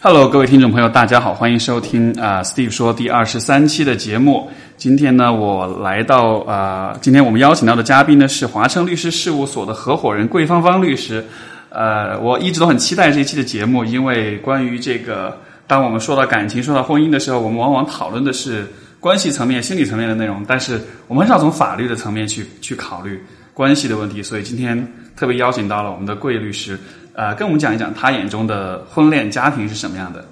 [0.00, 4.50] Hello，各位听众朋友，大家好，欢迎收听啊、Steve 说第二十三期的节目。
[4.76, 11.24] 今天呢，我来到啊、今天我们邀请到的嘉宾呢是华称律师事务所的合伙人桂芳芳律师。
[11.70, 15.36] 呃，我一直都很期待这一期的节目，因为关于这个，
[15.66, 18.66] 当我们说到感情、说到婚姻的时候，我们往往讨论的是
[19.00, 23.20] 关系层面、心理层面的内容，但是我们很少从法律的层面去去考虑
[23.52, 24.22] 关系的问题。
[24.22, 24.86] 所以今天
[25.16, 26.78] 特别邀请到了我们的桂律师，
[27.16, 30.24] 呃，跟我们讲一讲他眼中的婚恋家庭是什么样的。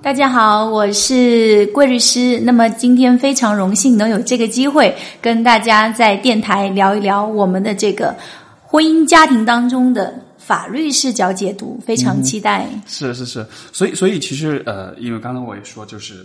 [0.00, 2.40] 大家好，我是桂律师。
[2.40, 8.14] 那么今天非常荣幸能有这个机会跟大家在电台聊一聊我们的这个
[8.62, 10.14] 婚姻家庭当中的
[10.46, 12.68] 法律视角解读，非常期待。
[12.86, 16.24] 是是是，所以所以其实呃，因为刚才我也说，就是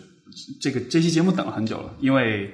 [0.61, 2.47] 这个这期节目等了很久了，因为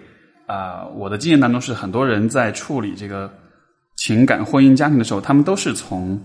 [0.46, 3.30] 啊、呃我的经验当中是很多人在处理这个
[3.98, 6.18] 情感、婚姻、家庭的时候，他们都是从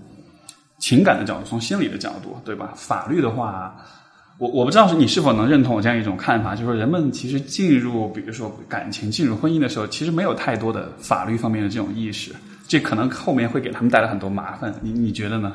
[0.78, 2.72] 情感的角度，从心理的角度，对吧？
[2.76, 3.74] 法律的话，
[4.38, 12.32] 我我不知道是你是否能认同我这样一种看法，就是说人们其实进入比如说感情、进入婚姻的时候，其实没有太多的法律方面的这种意识，
[12.72, 14.74] 这可能后面会给他们带来很多麻烦。
[14.80, 15.54] 你你觉得呢？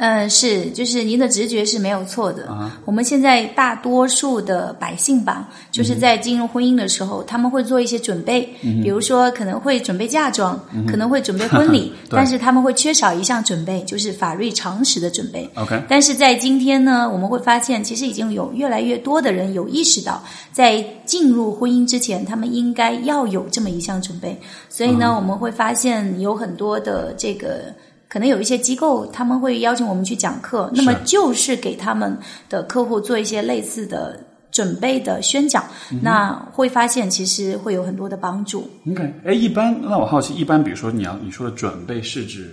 [0.00, 2.48] 嗯，是，就是您的直觉是没有错的。
[2.86, 15.46] 我们现在大多数的百姓吧，就是在进入婚姻的时候，他们会做一些准备，比如说可能会准备嫁妆，可能会准备 婚礼，但是他们会缺少一项准备，就是法律常识的准备。
[15.56, 24.40] OK，但是在今天呢，我们会发现，其实已经有越来越多的人有意识到，在进入婚姻之前，他们应该要有这么一项准备。
[24.70, 27.74] 所以呢，我们会发现有很多的这个。
[28.10, 35.64] 可能有一些机构他们会邀请我们去讲课，那么就是给他们的客户做一些类似的准备的宣讲，
[36.02, 38.68] 那会发现其实会有很多的帮助。
[38.90, 42.50] OK，哎，一般那我好奇，一般比如说你要你说的准备是指，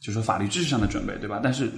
[0.00, 1.38] 就是说法律知识上的准备，对吧？
[1.40, 1.70] 但是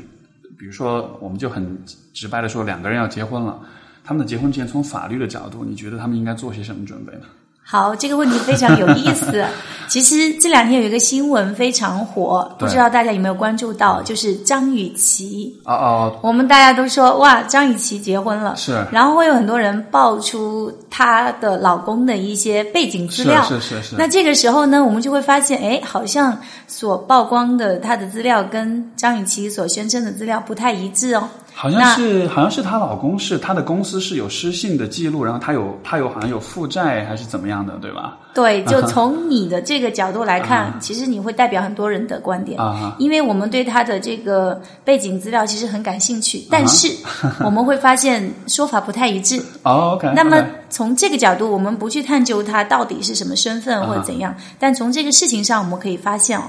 [0.58, 1.78] 比如说我们就很
[2.14, 3.60] 直白的说，两个人要结婚了，
[4.02, 7.26] 他们的结婚之前从法律的角度，你觉得他们应该做些什么准备呢？
[7.64, 9.44] 好，这个问题非常有意思。
[9.88, 15.54] 其实这两天有一个新闻非常火，不知道大家有没有关注到，就是张雨绮。
[15.64, 23.42] 哦哦，我们大家都说哇，张雨绮结婚了，是然后会有很多人爆出她的老公的一些背景资是料。
[23.44, 31.28] 是是是，那这个时候呢，我们就会发现，哎，好像所曝光的她的资料跟张雨绮所宣称的资料不太一致哦。
[31.54, 38.18] 好像是好像是她老公是她的公司是有失信的记录，然后她有她有好像有负债还是怎么样的，对吧？
[38.34, 42.58] 对，就从你的这个角度来看，其实你会代表很多人的观点。
[42.58, 46.90] 啊，因为我们对她的这个背景资料其实很感兴趣，但是
[47.44, 49.38] 我们会发现说法不太一致。
[49.64, 56.44] 哦，OK，那么从这个角度，我们不去探究她到底是什么身份啊或者怎样，但从这个事情上，我们可以发现哦，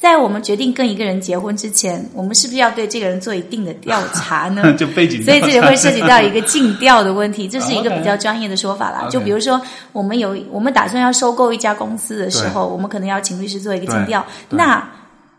[0.00, 4.72] 在我们决定跟一个人结婚之前，我们是不是要对这个人做一定的调查呢？
[4.78, 9.06] 就背景，所以这里会涉及到一个尽调的问题，这是一个比较专业的说法啦。
[9.10, 9.60] 就比如说，
[9.92, 14.24] 我们有我们打算要收购一家公司的时候，我们可能要请律师做一个尽调。
[14.48, 14.88] 那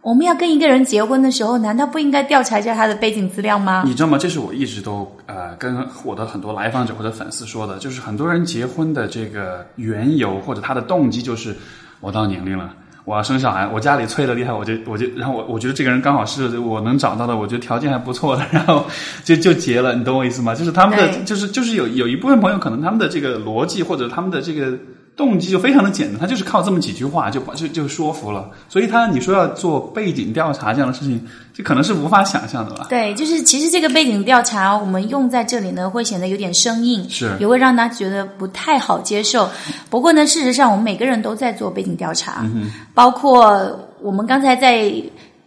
[0.02, 3.82] 我们要跟一个人结婚的时候，难道不应该调查一下他的背景资料吗？
[3.84, 4.18] 你知道吗？
[4.20, 11.58] 这是我一直都呃跟我的很多来访者或者粉丝说的，就是很多人结婚的这个缘由或者他的动机就是
[12.00, 12.76] 我到年龄了。
[13.06, 18.86] 我要生小孩，我家里催的厉害，我就我就，然后我我觉得这个人刚好是我能找到的，我觉得条件还不错的， 然后
[19.24, 20.54] 就就结了，你懂我意思吗？
[20.54, 24.78] 就是他们的，就是就是有有一部分朋友可能他们的这个逻辑或者他们的这个
[25.16, 31.22] 动机就非常的简单，他就是靠这么几句话就把就就说服了，所以他你说要做背景调查这样的事情，
[31.54, 32.88] 这可能是无法想象的吧？
[32.90, 39.50] 对，就是其实这个背景调查，我们用在这里呢，会显得有点生硬，是也会让他觉得不太好接受。
[39.90, 44.92] 不过呢，事实上我们每个人都在做背景调查，嗯包括我们刚才在。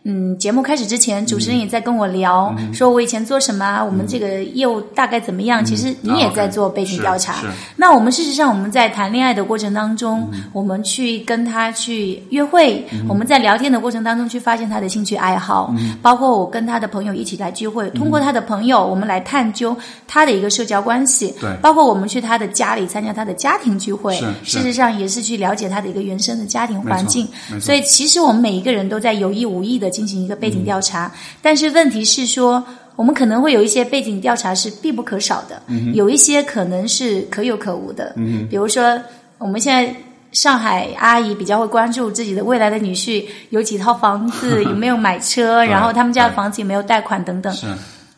[0.07, 5.65] 嗯，节目开始之前，主持人也在跟我聊，说我以前做什么啊，我们这个业务大概怎么样。
[5.65, 7.43] 其实你也在做背景调查。
[7.75, 19.75] 那我们事实上我们在谈恋爱的过程当中，我们去跟他去约会，我们在聊天的过程当中去发现他的兴趣爱好，包括我跟他的朋友一起来聚会，通过他的朋友，我们来探究
[20.07, 21.51] 他的一个社交关系，对。
[21.63, 27.27] 包括我们去他的家里参加他的家庭聚会，事实上也是去了解他的一个原生的家庭环境。
[27.59, 31.11] 所以其实我们每一个人都在有意无意的进行一个背景调查，
[31.41, 32.65] 但是问题是说。
[32.97, 35.61] 我们可能会有一些背景调查是必不可少的，
[35.95, 38.15] 有一些可能是可有可无的。
[38.49, 38.97] 比如说，
[39.39, 39.93] 我们现在
[40.31, 47.53] 上海阿姨比较会关注自己的未来的女婿有几套房子， 有没有买车，然后他们家的房子有没有贷款等等。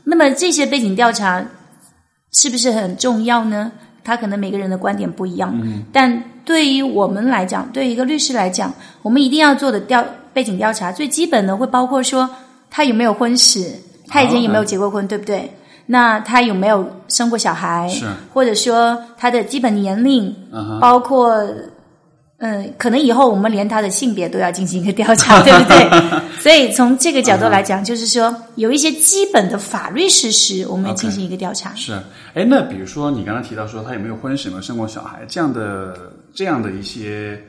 [0.05, 1.43] 那么这些背景调查，
[2.35, 3.73] 是不是很重要呢？
[4.05, 5.59] 他可能每个人的观点不一样，
[5.91, 10.05] 但对于我们来讲，对于一个律师来讲，我们一定要做的调
[10.37, 12.29] 背景调查，最基本的会包括说
[12.71, 13.73] 他有没有婚史，
[14.07, 15.51] 他以前有没有结过婚，对不对？
[15.87, 17.89] 那他有没有生过小孩？
[17.89, 18.05] 是，
[18.35, 21.35] 或者说他的基本年龄，嗯包括。
[22.39, 25.89] 嗯，可能以后我们连他的性别都要进行一个调查，对不对？
[26.39, 31.75] 所以从这个角度来讲，就是说有一些基本的法律事实，我们要进行一个调查。
[31.75, 31.95] 是，
[32.35, 35.97] 哎，那比如说你刚刚提到说他有没有婚史，有没有生过小孩，这样的
[36.35, 37.43] 这样的一些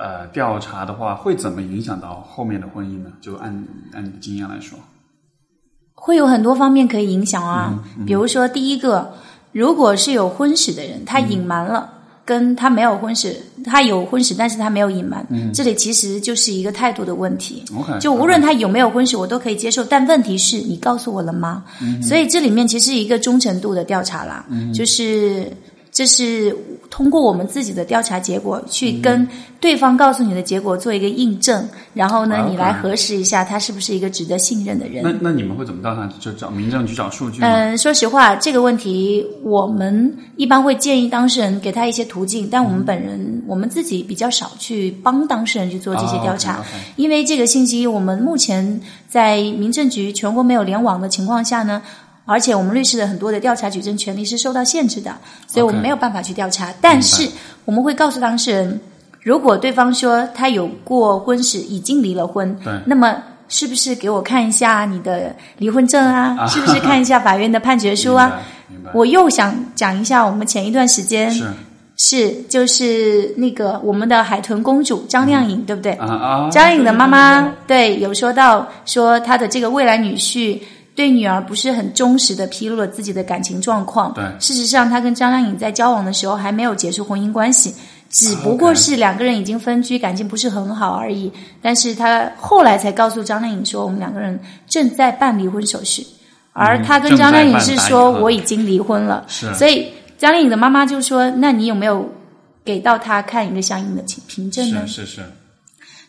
[0.00, 3.12] 呃调查的话，会怎么影响到后面的婚姻呢？
[3.20, 4.78] 就按按你的经验来说，
[5.94, 9.12] 会有很多方面可以影响啊，比如说第一个，
[9.52, 11.98] 如果是有婚史的人，他隐瞒了。
[12.22, 17.64] 跟他没有婚史，他有婚史，但是他没有隐瞒，这里其实就是一个态度的问题。
[17.98, 21.64] 就无论他有没有婚史，我都可以接受，但问题是你告诉我了吗？
[22.00, 25.50] 所以这里面其实一个忠诚度的调查啦，就是
[25.90, 26.56] 这是
[26.90, 29.26] 通过我们自己的调查结果去跟
[29.60, 35.00] 对方告诉你的结果做一个印证，然后呢，你来核实一下他是不是一个值得信任的人。
[35.04, 36.08] 那那你们会怎么调查？
[36.18, 37.46] 就找民政局找数据吗？
[37.48, 46.60] 嗯，说实话，这个问题我们一般会建议当事人给他一些途径，但我们本人、我们自己比较少去帮当事人去做这些调查，
[46.96, 51.80] 因为这个信息我们目前在民政局全国没有联网的情况下呢。
[52.30, 55.12] 而且我们律师的很多的调查举证权利是受到限制的，
[55.48, 56.72] 所以我们没有办法去调查。
[56.80, 57.28] 但是
[57.64, 58.80] 我们会告诉当事人，
[59.22, 62.56] 如果对方说他有过婚史，已经离了婚，
[62.86, 63.16] 那么
[63.48, 66.46] 是不是给我看一下你的离婚证啊？
[66.48, 68.40] 是不是看一下法院的判决书啊？
[68.94, 71.44] 我又想讲一下，我们前一段时间是
[71.96, 75.92] 是就是那个我们的海豚公主张靓颖，对不对？
[75.94, 80.58] 啊啊，张颖的妈妈对有说到说她的这个未来女婿
[81.00, 84.12] 对女儿不是很忠实的披露了自己的感情状况。
[84.12, 87.74] 对事实上他跟张靓颖在交往的时候还没有结束婚姻关系，
[88.10, 91.32] 只不过是两个人已经分居，感情不是很好而已。
[91.62, 94.38] 但是他后来才告诉张靓颖说，我们两个人
[94.68, 96.06] 正在办离婚手续，
[96.52, 99.24] 而他跟张靓颖是说我已经离婚了。
[99.26, 99.88] 是所以
[100.18, 102.06] 张靓颖的妈妈就说：“那你有没有
[102.62, 105.22] 给到他看一个相应的凭凭证呢？”是是是，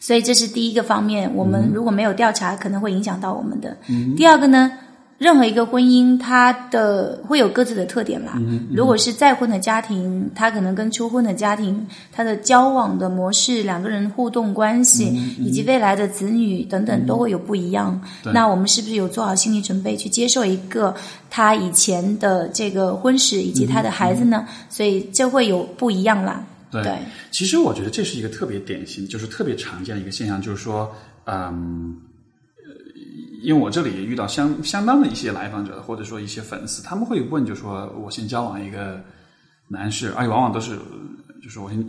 [0.02, 3.78] 所以这是第一个方面，我们如果没有调查，可能会影响到我们的。
[4.18, 4.72] 第二个呢，
[5.20, 8.42] 任何一个婚姻，它的会有各自的特点啦。
[8.74, 15.06] 如果是再婚的家庭，他可能跟初婚的家庭，他的交往的模式、两个人互动关系，
[15.38, 18.02] 以及未来的子女等等，都会有不一样。
[18.34, 20.96] 那我们是不是有做好心理准备去接受一个
[21.30, 24.48] 他以前的这个婚史以及他的孩子呢？
[24.68, 26.44] 所以这会有不一样啦。
[26.72, 26.82] 对。
[26.84, 26.98] 对。
[27.30, 30.92] 其实我觉得这是一个特别典型，就是特别常见的一个现象，就是说，
[31.26, 31.96] 嗯，
[32.58, 32.72] 呃
[33.44, 39.04] 因为我这里也遇到相相当的一些来访者，或者说一些粉丝，他们会问，就说我先交往一个
[39.68, 40.78] 男士，而且往往都是，
[41.44, 41.84] 就是我先，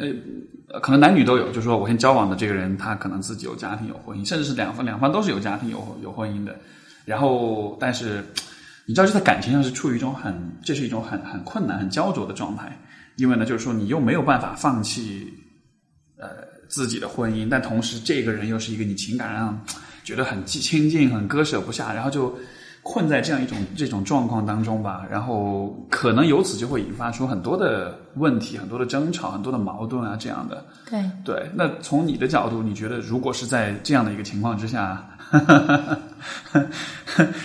[0.69, 6.57] 呃，可能男女都有，就是说我先交往的这个人，他可能自己有家庭有婚姻，甚至是两方两方都是有家庭有有婚姻的，
[7.05, 8.25] 然后但是
[8.87, 10.35] 你知道，就在感情上是处于一种很，
[10.65, 12.81] 这是一种很很困难、很焦灼的状态，
[13.23, 15.33] 因为呢，就是说你又没有办法放弃
[16.19, 16.27] 呃
[16.69, 19.65] 自己的婚姻，但同时这个人又是一个你情感上
[20.03, 22.37] 觉得很亲近、很割舍不下，然后就
[22.83, 30.67] 困在这样一种这种状况当中吧，然后可能由此就会引发出很多的问题、很多的争吵、很多的矛盾啊这样的。
[30.91, 31.01] 对。
[31.25, 35.01] 对，那从你的角度，你觉得如果是在这样的一个情况之下，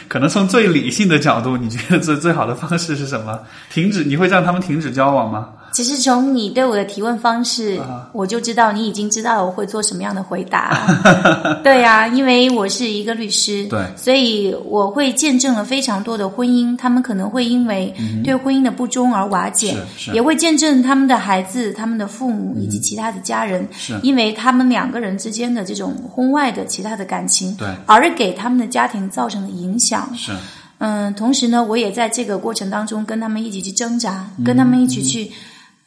[0.09, 3.39] 可能从最理性的角度，你觉得最最好的方式是什么？
[3.69, 4.03] 停止？
[4.03, 5.53] 你会让他们停止交往吗？
[5.71, 8.09] 其实从你对我的提问方式，啊。
[8.13, 10.87] 我就知道你已经知道我会做什么样的回答。
[11.63, 13.85] 对呀、因为我是一个律师，对。
[13.95, 17.93] 所以我会见证了非常多的婚姻，他们可能会因为
[18.23, 19.75] 对婚姻的不忠而瓦解，
[20.13, 23.67] 也会见证他们的孩子、他们的父母以及其他的家人，
[24.01, 27.67] 因为他们两个人之间的这种婚外的其他的感情，对。
[27.85, 30.09] 而给他们的家庭造成的影响。
[30.15, 30.31] 是。
[30.79, 35.31] 嗯，同时呢，我也在这个过程当中跟他们一起去挣扎，跟他们一起去，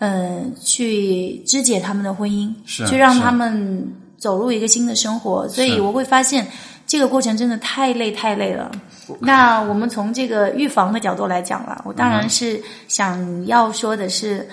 [0.01, 5.47] 呃，去肢解他们的婚姻，是去让他们走入一个新的生活。
[5.49, 6.47] 所以我会发现
[6.87, 8.73] 这个过程真的太累太累了。
[9.21, 14.49] 那我们从这个预防的角度来讲了，我当然是想要说的是，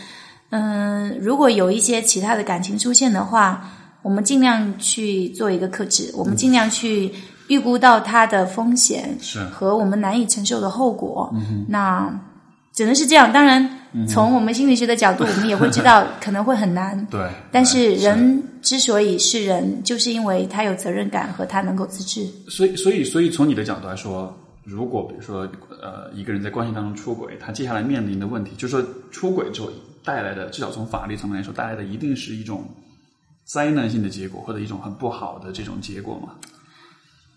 [0.50, 3.70] 嗯、如果有一些其他的感情出现的话，
[4.02, 7.12] 我们尽量去做一个克制，我们尽量去
[7.48, 11.34] 预估到它的风险是和我们难以承受的后果。
[11.68, 12.10] 那
[12.78, 13.34] 只能是这样。
[13.34, 13.68] 当然，
[14.08, 17.08] 从我们心理学的角度，我们也会知道 可能会很难。
[17.10, 22.24] 对，但是人之所以是人，就是因为他有责任感和他能够自制。
[22.48, 24.32] 所以，所以，所以从你的角度来说，
[24.64, 25.50] 如果比如说
[25.82, 29.72] 呃一个人在关系当中出轨，他接下来面临的问题，就是说出轨之后
[30.06, 32.64] 带来的，至少从法律层面来说，带来的一定是一种
[33.44, 36.36] 灾难性的结果，或者一种很不好的这种结果嘛？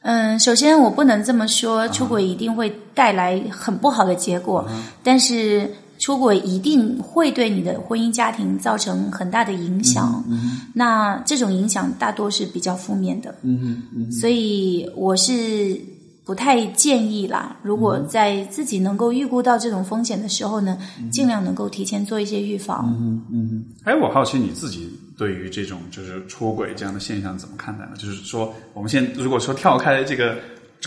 [0.03, 4.67] 嗯，首先我不能这么说，出轨一定会带来很不好的结果，
[5.03, 10.25] 但是出轨一定会对你的婚姻家庭造成很大的影响。
[10.73, 13.35] 那这种影响大多是比较负面的。
[13.43, 15.79] 嗯嗯所以我是
[16.25, 17.57] 不太建议啦。
[17.63, 20.79] 如果在自己能够预估到这种风险的时候呢，
[21.13, 22.87] 尽量能够提前做一些预防。
[22.99, 23.65] 嗯嗯。
[23.85, 24.91] 哎，我好奇你自己
[25.21, 27.91] 对于这种就是出轨这样的现象怎么看待呢？
[27.99, 30.35] 就是说，我们现如果说跳开这个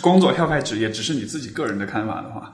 [0.02, 2.52] 工作，跳开职业，只是你自己个人的看法的话，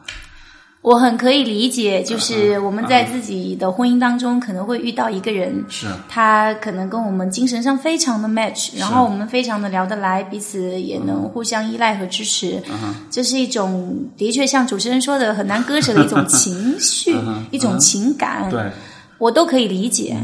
[0.81, 12.61] 我很可以理解，就是我们在自己的婚姻当中可能会遇到一个人，是他可能跟我们精神上非常的 match，然后我们非常的聊得来，彼此也能互相依赖和支持。
[13.09, 17.15] 这是一种的确像主持人说的很难割舍的一种情绪，
[17.51, 18.69] 一种情感，对，
[19.17, 20.17] 我都可以理解。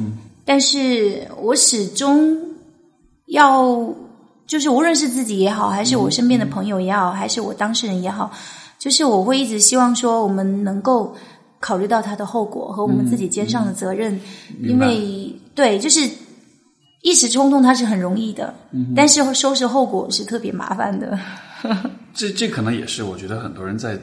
[0.45, 2.37] 但是我始终
[3.27, 3.93] 要，
[4.45, 8.31] 就是无论是自己也好，还是我身边的朋友也好，还是我当事人也好，
[8.77, 11.15] 就是我会一直希望说，我们能够
[11.59, 14.19] 考虑到他的后果和我们自己肩上的责任，
[14.61, 16.07] 因为对，就是
[17.01, 18.53] 一时冲动它是很容易的，
[18.95, 21.17] 但是收拾后果是特别麻烦的，
[22.13, 23.97] 这这可能也是我觉得很多人在，呃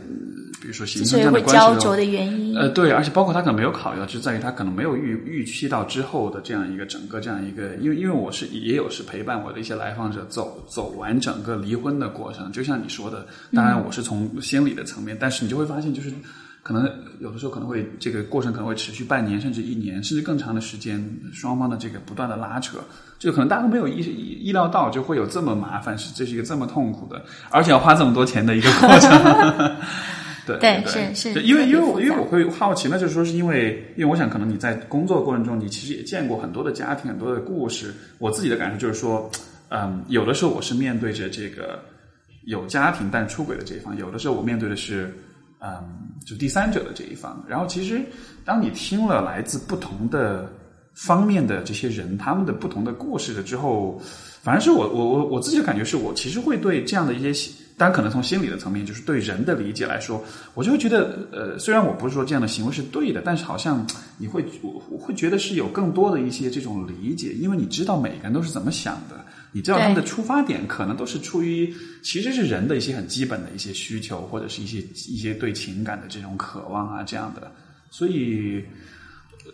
[0.62, 2.56] 比如说形成所以会这样的关系的时候焦灼的原因。
[2.56, 16.12] 呃，对，而且包括他可能没有考虑到，就在于他可能没有预预期到之后的这样一个整个这样一个，因为因为我是也有是陪伴我的一些来访者走走完整个离婚的过程，就像你说的，当然我是从心理的层面，但是你就会发现，就是
[16.62, 16.88] 可能
[17.18, 22.78] 有的时候可能会这个过程可能会持续半年甚至一年甚至更长的时间，双方的这个不断的拉扯，
[23.18, 29.10] 就可能大家都没有意意意料到就会有这么麻烦，是这是一个这么痛苦的，而且要花这么多钱的一个过程。
[30.44, 37.94] 对对对是是因为因为因为我会好奇，那就是说是因为因为我想可能你在工作过程中，你其实也见过很多的家庭，很多的故事。
[38.18, 39.30] 我自己的感受就是说，
[39.68, 41.80] 嗯，有的时候我是面对着这个
[42.46, 45.14] 有家庭但出轨的这一方，有的时候我面对的是
[45.60, 47.44] 嗯，就第三者的这一方。
[47.48, 48.00] 然后其实
[48.44, 50.50] 当你听了来自不同的
[50.94, 54.00] 方面的这些人他们的不同的故事了之后，
[54.42, 57.52] 反正是我我我我自己的感觉是我其实会对这样的一些。
[57.76, 60.22] 当然，可能从心理的层面，就是对人的理解来说，
[60.54, 63.86] 我就会觉得，呃，虽然我不是说这样的行为是对的，但是好像
[64.18, 77.50] 你会，我我会觉得是有更多的一些这种理解，因为你知道每个人都是怎么想的，你知道他们的出发点可能都是出于其实是人的一些很基本的一些需求，或者是一些一些对情感的这种渴望啊这样的，
[77.90, 78.62] 所以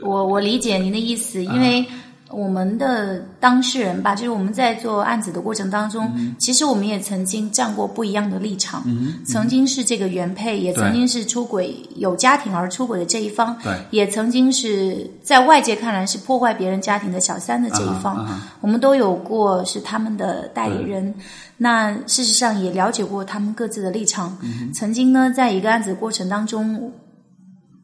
[0.01, 1.85] 我我理解您的意思，因为
[2.31, 8.85] 我们的当事人吧，就是我们在做案子的过程当中，其实我们也曾经站过不一样的立场，
[9.25, 13.57] 曾经是这个原配，也曾经是出轨有家庭而出轨的这一方，
[13.91, 21.15] 也曾经是在外界看来是破坏别人家庭的小三的这一方，啊啊我们都有过是他们的代理人。
[21.57, 24.39] 那事实上也了解过他们各自的立场。
[24.43, 26.93] 嗯曾经呢，在一个案子的过程当中，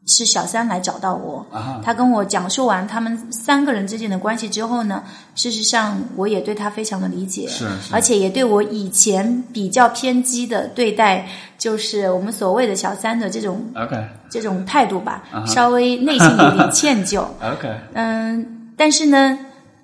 [0.07, 7.91] 是小三来找到我，啊他跟我讲述完他们三个人之间的关系之后呢，事实上我也对他非常的理解，是是。
[7.91, 13.95] 而且也对我以前比较偏激的对待，就是我们所谓的小三的这种 OK
[14.29, 17.25] 这种态度吧，稍微内心有点歉疚。
[17.41, 19.37] OK 嗯，但是呢，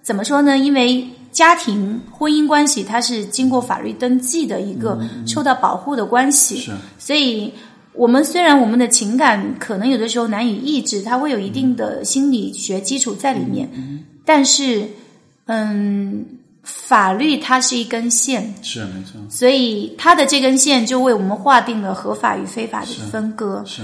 [0.03, 0.55] 怎么说呢？
[0.57, 6.71] 因为家庭婚姻关系它是经过法律登记的一个受到保护的关系，是。
[6.99, 7.53] 所以
[8.01, 13.69] 我们虽然我们的情感可能有的时候难以抑制，它会有一定的心理学基础在里面，
[14.25, 14.87] 但是，
[15.45, 16.25] 嗯，
[16.63, 23.63] 法律它是一根线，是没错所以它的这根线就为我们划定了合法与非法的分割。
[23.67, 23.83] 是。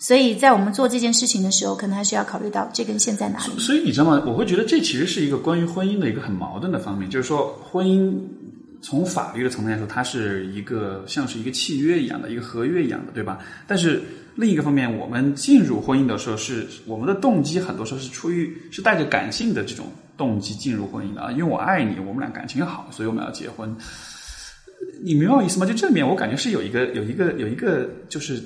[0.00, 3.58] 所以在我们做这件事情的时候，可能还是要考虑到这根线在哪里。
[3.58, 4.22] 所以你知道吗？
[4.26, 8.14] 我会觉得这其实是一个关于婚姻的一个很矛盾的方面，就是说婚姻
[8.80, 13.38] 从法律的层面来说，它是一个像是一个契约一样的一个合约一样的，对吧？
[13.66, 14.00] 但是
[14.36, 23.74] 另一个方面，我们进入婚姻的时候是，我们的动机很多时候是出于是带着感性的这种动机进入婚姻的啊，因为我爱你，我们俩感情好，所以我们要结婚。
[25.02, 25.66] 你明白我意思吗？
[25.66, 28.40] 就这里面，我感觉是有一个有一个有一个就是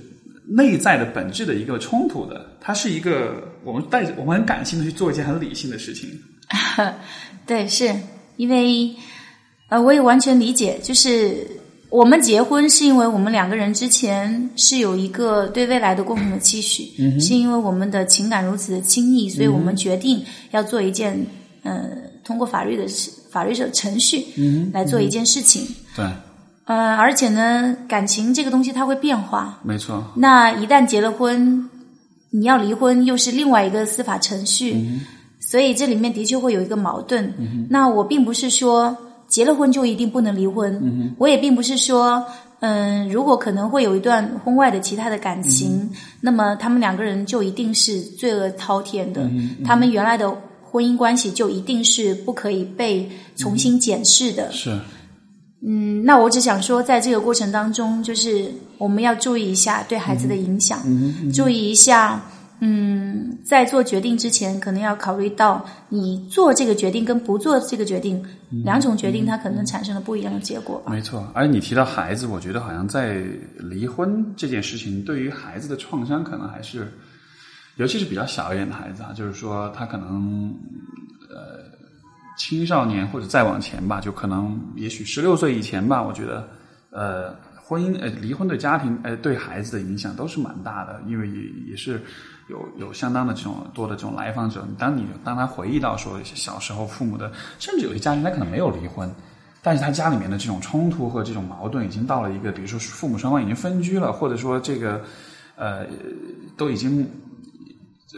[0.46, 6.08] 内在的本质的一个冲突的，它是一个我们带着我们很感性的去做一件很理性的事情。
[7.46, 7.94] 对，是
[8.36, 8.94] 因为
[9.72, 11.46] 呃，我也完全理解，就是
[11.88, 16.84] 我们结婚是因为我们两个人之前是有一个对未来的共同的期许，
[17.18, 21.26] 是因为我们的情感如此的亲密，所以我们决定要做一件
[21.62, 21.88] 呃，
[22.22, 24.26] 通过法律的事法律的程序
[24.74, 25.66] 来做一件事情。
[25.96, 26.04] 对，
[26.66, 29.58] 呃，而且呢，感情这个东西它会变化。
[29.64, 31.70] 没错，那一旦结了婚，
[32.28, 35.00] 你要离婚又是另外一个司法程序，嗯
[35.40, 37.32] 所以这里面的确会有一个矛盾。
[37.70, 38.96] 那我并不是说
[39.32, 42.22] 结了婚就一定不能离婚，嗯我也并不是说，
[42.60, 50.30] 嗯、如果可能会有一段婚外的其他的感情，嗯那么他们两个人就一定是罪恶滔天的，嗯他们原来的
[50.62, 54.52] 婚姻关系就一定是不可以被重新检视的。
[54.52, 54.78] 是。
[55.64, 60.82] 嗯，那我只想说，在这个过程当中，就是我们要注意一下对孩子的影响，
[61.32, 62.20] 注意一下，
[62.64, 68.24] 嗯，在做决定之前，可能要考虑到你做这个决定跟不做这个决定、
[68.64, 70.92] 两种决定，它可能产生了不一样的结果吧。
[70.92, 71.28] 没错。
[71.34, 73.20] 而你提到孩子，我觉得好像在
[73.58, 76.86] 离婚这件事情，对于孩子的创伤，可能还是，
[77.78, 80.54] 尤其是比较小一点的孩子啊，就是说他可能
[81.28, 81.64] 呃
[82.38, 86.48] 青少年或者再往前吧，就可能也许十六岁以前吧，我觉得
[86.90, 92.00] 呃婚姻呃离婚对家庭呃对孩子的影响都是蛮大的，因为也也是
[92.52, 99.10] 有有相当的这种多的这种来访者，当你当他回忆到说小时候父母的，甚至有些家庭他可能没有离婚。
[99.64, 105.00] 但是他家里面的这种冲突和这种矛盾已经到了一个，比如说父母双方已经分居了，或者说这个
[105.56, 105.86] 呃
[106.56, 107.08] 都已经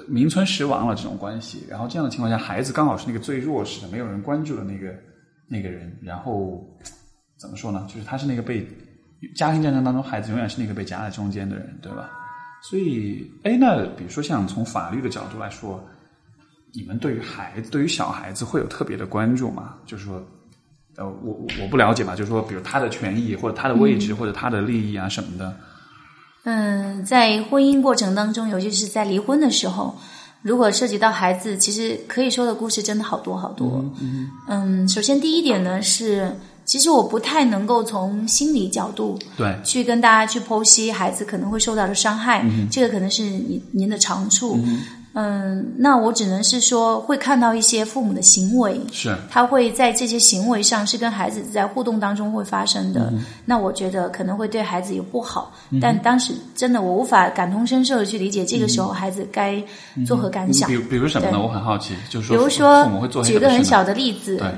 [0.08, 1.64] 名存实亡了这种关系。
[1.68, 4.92] 然后这样的情况下，孩子刚好是那个最弱势的、没有人关注的那个
[5.46, 5.96] 那个人。
[6.02, 6.66] 然后
[7.38, 7.86] 怎么说呢？
[7.88, 8.66] 就是他是那个被
[9.36, 12.10] 家庭战争当中，孩子永远是那个被夹在中间的人，对吧？
[12.68, 15.82] 所以，哎，那比如说像从法律的角度来说，
[16.72, 19.74] 你们对于孩子、对于小孩子会有特别的关注吗？
[19.86, 20.22] 就是说。
[20.96, 25.52] 呃，我我我不了解吧，就是说，比如他的权益或者他的位置、或者他的利益啊什么的，
[26.44, 29.98] 嗯，在婚姻过程当中，尤其是在离婚的时候，
[30.40, 33.84] 如果涉及到孩子，其实可以说的故事真的好多好多。
[34.46, 36.32] 嗯首先第一点呢是，
[36.64, 44.58] 其实我不太能够从心理角度对，去跟大家去剖析孩子可能会受到的伤害，这个可能是您您的长处。
[45.16, 49.16] 嗯那我只能是说会看到一些父母的行为，是。
[49.30, 53.12] 他会在这些行为上是跟孩子在互动当中会发生的。
[53.44, 59.62] 那我觉得可能会对孩子有不好，但当时真的我无法感同身受的去理解这个时候孩子该
[60.04, 60.68] 作何感想。
[60.68, 61.40] 比如比如什么呢？
[61.40, 62.84] 我很好奇，就是比如说
[63.22, 64.48] 举个很小的例子，对，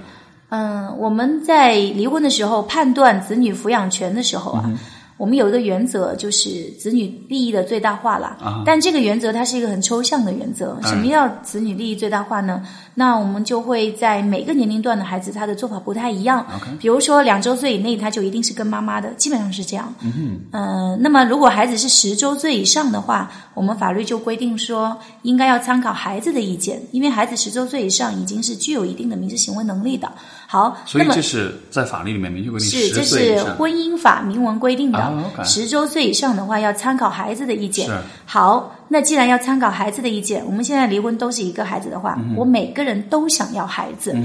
[0.49, 4.79] 嗯，我们在离婚的时候判断子女抚养权的时候啊，嗯
[5.19, 8.37] 我们有一个原则，就是子女利益的最大化啦。
[8.39, 10.79] 啊但这个原则它是一个很抽象的原则。
[10.83, 12.63] 什么叫子女利益最大化呢？
[12.93, 16.45] 那我们就会在每个年龄段的孩子，他的做法不太一样。
[16.79, 19.95] 比如说两周岁以内，他就一定是跟妈妈的，基本上是这样。
[20.03, 30.13] 嗯呃，那么如果孩子是十周岁以上的话，我们法律就规定说，应该要参考孩子的意见，因为孩子十周岁以上已经是具有一定的民事行为能力的。
[30.49, 35.13] 好，那么所以这是在法律里面明确规定是，这是婚姻法明文规定的。
[35.45, 37.93] 十周岁以上的话，要参考孩子的意见是。
[38.25, 44.17] 好，那既然要参考孩子的意见，我们现在离婚都是一个孩子的话，嗯我每个人都想要孩子。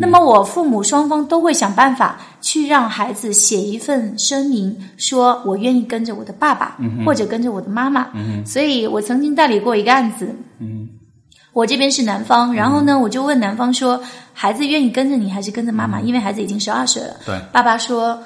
[0.00, 8.06] 那么我父母双方都会想办法去让孩子写一份声明，说我愿意跟着我的爸爸，嗯或者跟着我的妈妈。
[8.46, 10.34] 所以我曾经代理过一个案子。
[11.56, 14.02] 我这边是男方，然后呢，我就问男方说
[14.34, 17.16] ：“孩子愿意跟着你，还是跟着妈妈？”因为孩子已经十二岁了。
[17.24, 18.22] 对爸爸说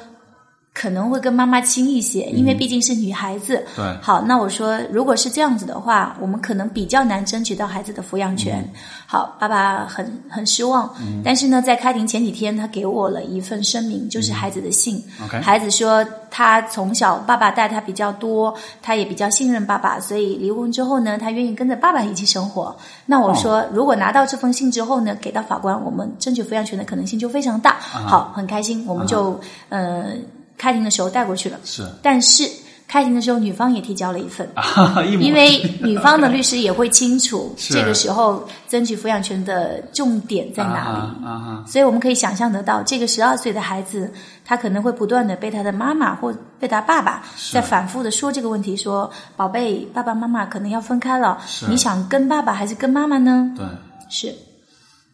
[0.72, 3.64] 可能会跟妈妈亲一些，因为毕竟是女孩子。
[3.76, 8.66] 对好，那我说，如果是这样子的话，我们可能比较难争取到孩子的抚养权。
[9.06, 15.02] 好，爸爸很很失望，嗯但是呢，在开庭前几天，他给我了一份声明，就是孩子的信。
[15.24, 22.74] OK 孩子说他从小爸爸带他比较多，他也比较信任爸爸，所以离婚之后呢，他愿意跟着爸爸一起生活。
[23.06, 27.80] 那我说，如果拿到这封信之后呢，给到法官，我们争取抚养权的可能性就非常大。
[27.80, 30.12] 好，很开心，我们就、呃
[30.60, 31.58] 开庭的时候带过去了。
[31.64, 32.46] 是但是
[32.86, 40.98] 开庭的时候，女方也提交了一份， 啊，一模因为女方的律师也会清楚 这个时候争取抚养权的重点在哪里。
[40.98, 44.12] 啊啊啊所以我们可以想象得到，这个十二岁的孩子，
[44.44, 53.64] 他可能会不断的被他的妈妈或被他爸爸在反复的说这个问题，说：“宝贝，爸爸妈妈可能要分开了，你想跟爸爸还是跟妈妈呢对。？”
[54.10, 54.34] 是，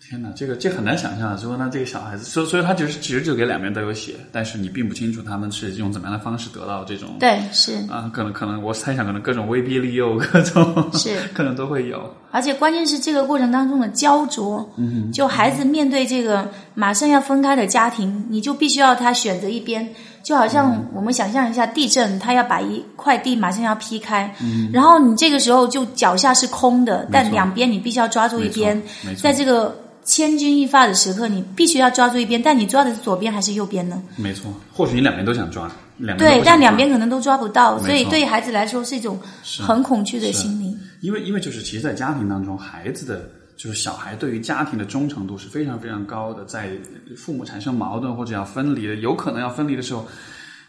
[0.09, 1.37] 天哪，这个这很难想象啊！
[1.37, 7.75] 说那这个小孩子，所以所以他其实其实就给两边都有写，但是你并不清楚他们是用怎么样的方式得到这种对，是。
[7.91, 12.15] 啊，可能可能我猜想可能各种威逼利诱，各种是 可能都会有。
[12.31, 19.89] 而且关键是这个过程当中的焦灼，嗯，就孩子面对这个马上要分开的家庭，你就必须要他选择一边，
[20.23, 28.83] 就好像我们想象一下地震，他要把一块地马上要劈开，嗯，然后你这个时候就脚下是空的，但两边你必须要抓住一边
[29.23, 29.83] 在这个。
[30.09, 34.01] 千钧一发的时刻，你必须要抓住一边，但你抓的是左边还是右边呢？
[34.15, 39.19] 没错，或许你两边都想抓，两边对，但两边可能都抓不到，所以对孩子来说是一种
[39.59, 40.76] 很恐惧的心理。
[41.07, 46.71] 因为因为就是其实，在家庭当中，孩子的就是小孩对于家庭的忠诚度是非常非常高的，在
[47.17, 50.09] 父母产生矛盾或者要分离的，有可能要分离的时候。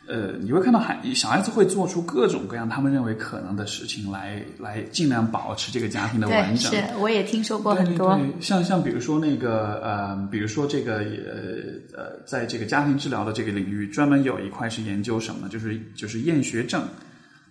[0.10, 6.72] 呃，你会看到孩小孩子会做出各种各样他们认为可能的事情来，来尽量保持这个家庭的完，整。
[6.72, 8.16] 是我也听说过很多。
[8.16, 15.50] 对对像像比如说那个呃，比如说这个呃呃，在这个家庭治疗的这个领域，专门有一块是研究什么？
[15.50, 16.88] 就是就是厌学症，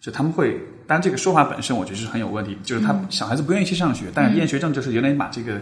[0.07, 0.53] 就他们会，
[0.87, 5.61] 当然这个说法本身我觉得是很有问题，就是他小孩子不愿意去上学，但是厌学症就是有点把这个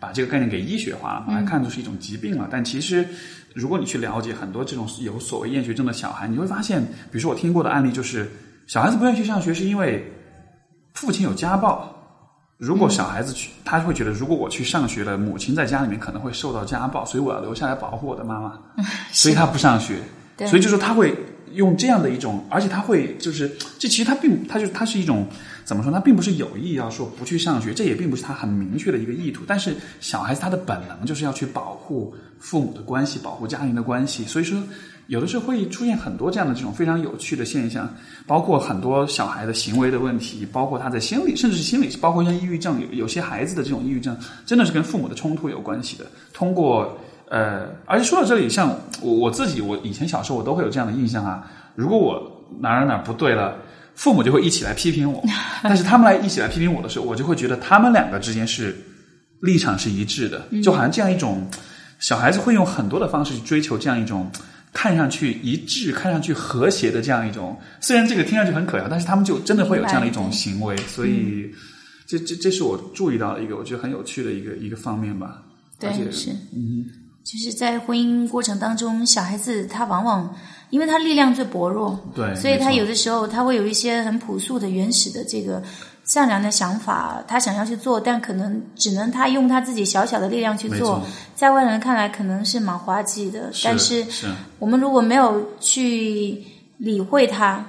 [0.00, 2.48] 把这个概念给医学化了，把它看作是一种疾病了。
[2.50, 3.06] 但其实
[3.54, 8.28] 如果你去了解很多这种有所谓厌学症的小孩，你会发现，比如说我听过的案例就是，
[8.66, 10.04] 小孩子不愿意去上学是因为
[10.94, 11.88] 父亲有家暴。
[12.56, 18.58] 如果小孩子去，他会觉得，如果我去上学了，母亲在家里面可能会受到家暴，所以我要留下来保护我的妈妈，
[19.12, 19.98] 所以他不上学。
[20.48, 21.16] 所以就说他会
[21.54, 25.26] 用这样的一种，而且他会就是，这其实他并他就他是一种
[25.64, 25.90] 怎么说？
[25.90, 29.42] 他并不是有意要说不去上学，这也并不是他很明确的一个意图。
[29.46, 34.62] 但是小孩子他的本能就是要去保护父母的关系，保护家庭的关系，所以说。
[35.06, 37.86] 有的时候会出现很多这样的这种非常有趣的现象，
[38.26, 46.06] 包括很多小孩的行为的问题，包括他在心理，甚至是心理，包括像抑郁症，有有些孩子的这种抑郁症，真的是跟父母的冲突有关系的。
[46.32, 46.98] 通过
[47.34, 53.56] 呃，而且说到这里，像我我自己，我以前小时候我都会有这样的印象啊，如果我哪儿哪儿不对了，
[53.96, 55.20] 父母就会一起来批评我，
[55.64, 58.76] 但是他们来一起来批评我的时候，我就会觉得他们两个之间是
[59.40, 61.44] 立场是一致的，就好像这样一种
[61.98, 64.30] 小孩子会用很多的方式去追求这样一种。
[64.76, 71.48] 看上去一致、看上去和谐的这样一种，虽然这个听上去很可笑，但是他们就真的会有这样的一种行为，所以
[72.08, 75.42] 这这这是我注意到的一个我觉得很有趣的一个一个方面吧。
[75.78, 76.86] 对是，嗯，
[77.24, 80.36] 就是在婚姻过程当中，小孩子他往往
[80.68, 85.62] 因为他力量最薄弱，对，所以他有的时候他会有一些很朴素的、原始的这个
[86.04, 91.02] 善良的想法，他想要去做，但可能只能他用他自己小小的力量去做，
[91.34, 94.28] 在外人看来可能是蛮滑稽的，但是是。
[94.58, 96.44] 我们如果没有去
[96.76, 97.64] 理会他，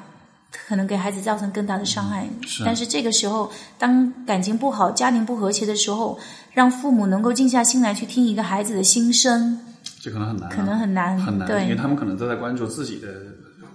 [0.52, 2.28] 可能给孩子造成更大的伤害。
[2.46, 2.64] 是。
[2.66, 6.20] 但是这个时候，当感情不好、家庭不和谐的时候，
[6.56, 9.60] 让父母能够静下心来去听一个孩子的心声，
[10.00, 11.20] 这可能很难啊、可能很难。
[11.20, 13.10] 很难，对因为他们可能都在关注自己的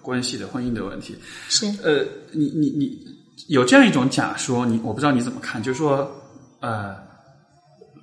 [0.01, 1.15] 关系的婚姻的问题。
[1.51, 2.99] 是呃，你你你
[3.49, 6.11] 有这样一种假说，你我不知道你怎么看，就是说，
[6.61, 6.97] 呃，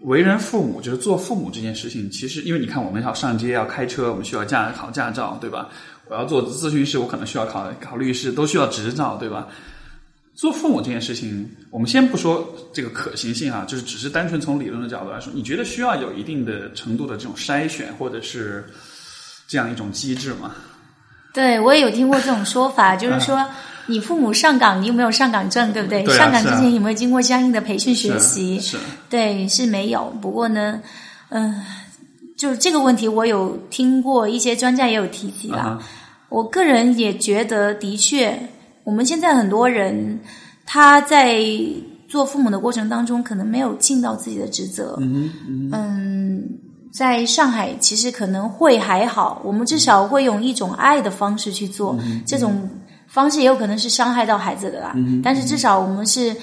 [0.03, 5.69] 为人父母，就是做父母这件事情，其实因为你看，我们要上街要开车，我们需要驾考驾照，对吧？
[6.07, 9.47] 我要做咨询师，我可能需要考考律师，都需要执照，对吧？
[10.37, 18.63] 做父母这件事情，我们先不说这个可行性啊，就是只是单纯从理论的角度来说，你觉得需要有一定的程度的这种筛选，或者是
[19.47, 20.51] 这样一种机制吗？
[21.33, 23.43] 对，我也有听过这种说法，就是说
[23.87, 26.03] 你父母上岗，你有没有上岗证，对不对？
[26.03, 28.59] 对啊上岗之前有没有经过相应的培训学习？
[28.59, 30.15] 是是对，是没有。
[30.21, 30.79] 不过呢，
[31.29, 31.63] 嗯、
[32.37, 35.57] 就是这个问题，我有听过一些专家也有提及啦。
[35.57, 35.83] 啊哈
[36.29, 38.37] 我个人也觉得，的确，
[38.87, 40.17] 我们现在很多人
[40.65, 41.43] 他在
[42.07, 44.95] 做父母的过程当中，可能没有尽到自己的职责。
[45.01, 46.49] 嗯嗯嗯，
[46.93, 52.69] 在上海其实可能会还好，我们至少会用一种爱的方式去做，这种
[53.07, 54.95] 方式也有可能是伤害到孩子的啦。
[55.21, 56.33] 但是至少我们是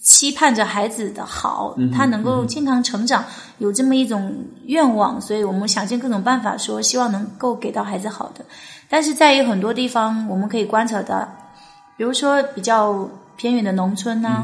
[0.00, 3.24] 期盼着孩子的好，他能够健康成长，
[3.58, 4.34] 有这么一种
[4.64, 8.44] 愿望，所以我们想尽各种办法说，希望能够给到孩子好的。
[8.88, 11.26] 但是在于很多地方，我们可以观察到，
[12.02, 14.42] 比如说比较偏远的农村呐、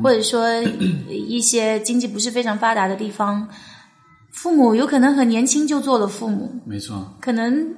[0.00, 0.62] 或者说
[1.08, 3.48] 一些经济不是非常发达的地方，
[4.30, 7.74] 父母有可能很年轻就做了父母，没错，可能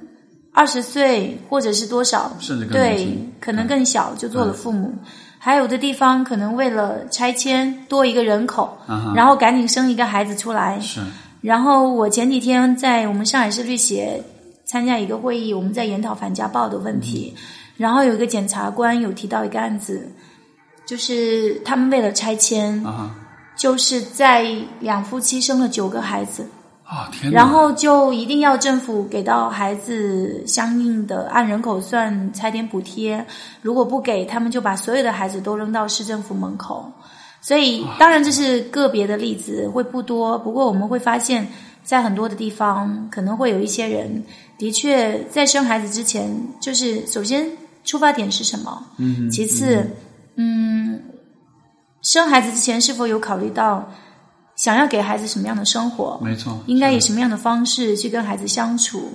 [0.51, 4.93] 二十岁或者是多少，甚至更年对，可能更小就做了父母。
[5.39, 8.77] 还有的地方可能为了拆迁多一个人口，
[9.15, 10.79] 然后赶紧生一个孩子出来。
[10.79, 11.01] 是。
[11.41, 14.23] 然后我前几天在我们上海市律协
[14.63, 17.33] 参加一个会议，我们在研讨反家暴的问题。
[17.77, 20.11] 然后有一个检察官有提到一个案子，
[20.85, 23.15] 就是他们为了拆迁，啊
[23.55, 24.45] 就是在
[24.79, 26.47] 两夫妻生了九个孩子，
[26.83, 27.31] 啊天！
[27.31, 33.25] 然后就一定要政府给到孩子相应的按人口算拆点补贴，
[33.61, 36.91] 如果不给，他们就把所有的孩子都扔到市政府门口。
[37.41, 40.39] 所以，当然这是个别的例子，会不多。
[40.39, 41.45] 不过我们会发现，
[41.83, 44.23] 在很多的地方，可能会有一些人
[44.57, 47.45] 的确在生孩子之前，就是首先
[47.83, 48.85] 出发点是什么？
[48.97, 49.87] 嗯，其次，
[50.35, 51.01] 嗯，
[52.01, 53.89] 生孩子之前是否有考虑到
[54.55, 59.09] 想要给孩子什么样的生活，没错，应该以什么样的方式去跟孩子相处。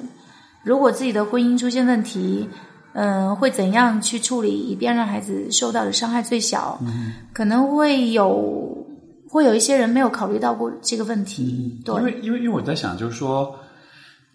[0.62, 2.48] 如果自己的婚姻出现问题，
[2.94, 6.78] 嗯、会怎样去处理，以便让孩子受到的伤害最小？
[6.82, 8.84] 嗯可能会有
[9.28, 11.44] 会有一些人没有考虑到过这个问题。
[11.44, 13.54] 因对，为因为因为我在想，就是说，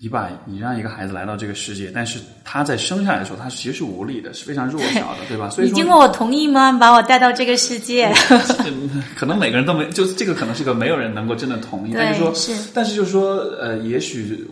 [0.03, 5.49] 你把你让一个孩子来到这个世界，但是他在生下来的时候，他其实是无力的，是非常弱小的，对吧？
[5.49, 6.73] 所以你经过我同意吗？
[6.73, 8.11] 把我带到这个世界？
[8.65, 11.93] 嗯可能每个人都没，就这个可能是个没有人能够真的同意。
[11.95, 14.45] 但是说，对，是但是就是说，呃，也许，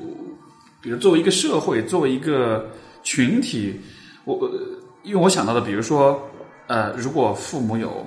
[0.82, 2.66] 比如作为一个社会，作为一个
[3.04, 3.78] 群体，
[4.24, 4.52] 我呃
[5.04, 6.18] 因为我想到的，比如说，
[6.68, 8.06] 呃，如果父母有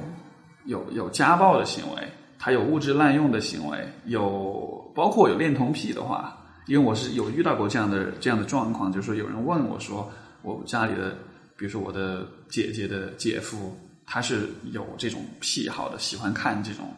[0.64, 2.02] 有有家暴的行为，
[2.38, 3.76] 他有物质滥用的行为，
[4.06, 6.34] 有包括有恋童癖的话，
[6.66, 10.10] 因为我是有遇到过这样的这样的状况，就是说有人问我说，
[10.42, 11.16] 我家里的，
[11.56, 16.94] 比如说我的姐姐的姐夫，他是有这种癖好的，喜欢看这种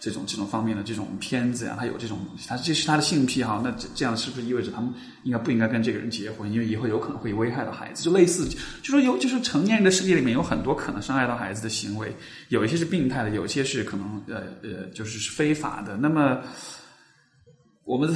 [0.00, 6.50] 这种这种方面的这种片子呀，他有这种，他这是他的性癖好，那这这样是不是意味着他们应该不应该跟这个人结婚？
[6.52, 8.46] 因为以后有可能会危害到孩子，就类似，
[8.82, 12.14] 就说有就是成年人的世界里面有很多可能伤害到孩子的行为，
[12.48, 15.96] 有一些是病态的，有些是可能呃呃就是非法的。
[15.96, 16.40] 那么
[17.84, 18.14] 我们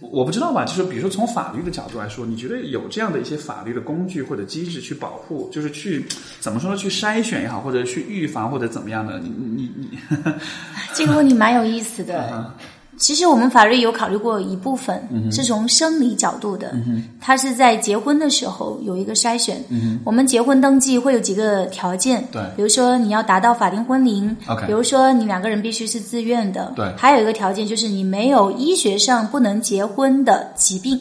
[0.00, 6.06] 我不知道吧，就是比如说从法律的角度来说，你觉得有这样的一些法律的工具或者机制去保护，就是去
[6.38, 6.76] 怎么说呢？
[6.76, 9.18] 去筛选也好，或者去预防或者怎么样的？
[9.18, 9.98] 你你你你，
[10.94, 12.54] 这个问题蛮有意思的。
[12.98, 16.74] 其实我们法律有考虑过一部分，嗯是从生理角度的，
[17.20, 19.62] 它是在结婚的时候有一个筛选。
[20.04, 22.42] 我们结婚登记会有几个条件，对。
[22.56, 26.92] 比如说你要达到法定婚龄比如说你两个人必须是自愿的，对。
[26.96, 31.00] 还有一个条件就是你没有医学上不能结婚的疾病。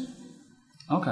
[0.89, 1.11] OK，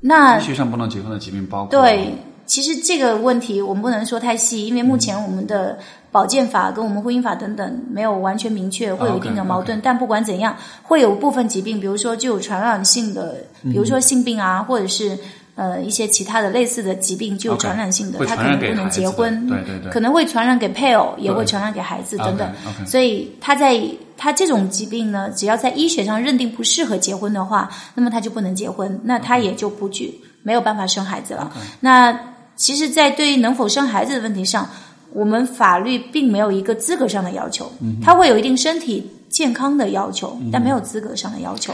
[0.00, 2.12] 那医学上不能结婚的疾病包括对，
[2.44, 5.78] 其实这个问题我们不能说太细，因为目前我们的
[6.14, 9.80] 保健法跟我们婚姻法等等没有完全明确，会有一定的矛盾。
[9.82, 15.18] 但不管怎样，会有部分疾病，比如说具有传染性的，比如说性病啊，或者是
[15.56, 22.48] 呃一些其他的类似的疾病具有传染性的，会它可传染给能不能结婚，对对对可能会传染给配偶，也会传染给孩子等等。
[22.86, 23.82] 所以他在
[24.16, 31.50] 他这种疾病呢，只要在医学上认定不适合结婚的话，那么他就不能结婚，那他也就不具没有办法生孩子了。
[31.80, 32.16] 那
[32.56, 34.70] 其实，在对于能否生孩子的问题上，
[35.14, 37.70] 我们法律并没有一个资格上的要求，
[38.02, 41.72] 他会有一定身体健康的要求，但没有资格上的要求，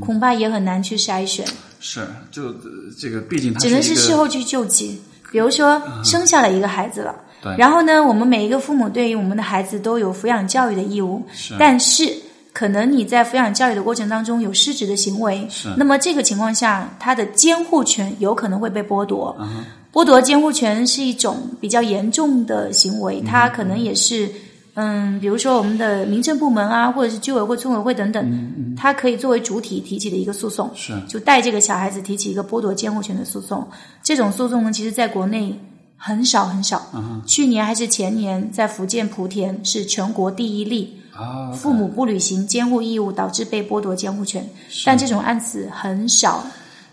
[0.00, 1.44] 恐怕也很难去筛选，
[1.80, 2.54] 是就呃
[2.98, 5.02] 这个，毕竟只能是事后去救济。
[5.32, 7.14] 比如说，生下了一个孩子了。
[7.58, 11.54] 然后呢，我们每一个父母对于我们的孩子都有抚养教育的义务，是。
[11.58, 12.10] 但是
[12.52, 15.46] 可能你在抚养教育的过程当中有失职的行为，
[15.76, 19.36] 那么这个情况下，他的监护权有可能会被剥夺。
[19.40, 19.64] 嗯
[19.96, 24.30] 剥夺监护权是一种比较严重的行为，它可能也是。
[24.74, 30.92] 嗯，比如说我们的民政部门啊，或者是居委会、村委会等等，它可以作为主体提起的一个诉讼，是。
[31.08, 33.66] 就带这个小孩子提起一个剥夺监护权的诉讼。
[34.02, 35.58] 这种诉讼呢，其实在国内
[35.96, 36.82] 很少很少。
[37.26, 44.46] 去年还是前年，在福建莆田是全国第一例，啊，父母不履行监护义务导致被剥夺监护权，
[44.84, 46.44] 但这种案子很少，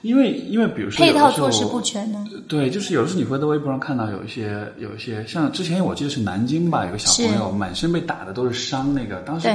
[0.03, 2.23] 因为因为比如说配有的时候套措施不全呢。
[2.47, 9.49] 对，就是有的时候你会在微博上看到有一些有一些，像之前我记得是南京吧，有个小朋友满身被打的都是伤，那个当时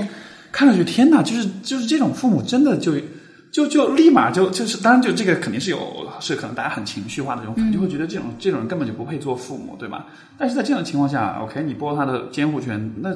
[0.51, 2.95] 看上去天哪，就是就是这种父母真的就
[3.53, 5.79] 就就立马就就是，当然就这个肯定是有
[6.19, 10.07] 是可能大家很情绪化的这种，就会觉得这种这种人根本就不配做父母，对吧？
[10.39, 13.15] 但是在这样的情况下，OK，你剥夺他的监护权，那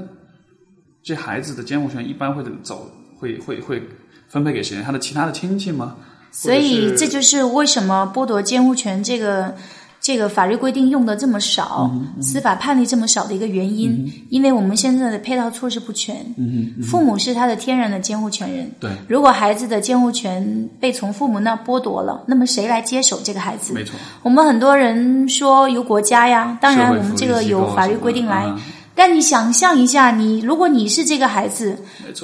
[1.02, 3.82] 这孩子的监护权一般会走会会会
[4.28, 4.80] 分配给谁？
[4.82, 5.96] 他的其他的亲戚吗？
[6.32, 9.54] 所以这就是为什么剥夺监护权这个
[10.00, 16.16] 这个法律规定用的这么少，嗯司法判例这么少的一个原因，因为我们现在的配套措施不全。
[16.82, 18.68] 父母是他的天然的监护权人。
[18.80, 23.72] 对如果孩子的监护权被从父母那剥夺了，那么谁来接手这个孩子？
[23.72, 28.52] 没错，我们很多人说由国家呀，当然我们这个有法律规定来。
[28.92, 31.76] 嗯但你想象一下，你如果你是这个孩子，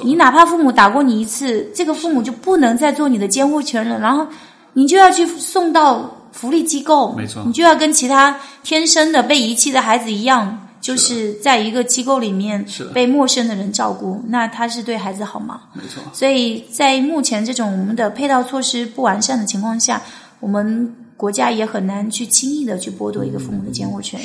[0.03, 4.27] 你哪怕父母打过你一次，这个父母就不能再做你的监护权人，然后
[4.73, 15.61] 你就要去送到福利机构，没错你就要跟其他天生的被遗弃的孩子一样，就是在一个机构里面被陌生的人照顾，那他是对孩子好吗？
[15.73, 16.03] 没错。
[16.13, 20.01] 所以在目前这种我们的配套措施不完善的情况下，
[20.39, 24.19] 我们国家也很难去轻易的去剥夺一个父母的监护权。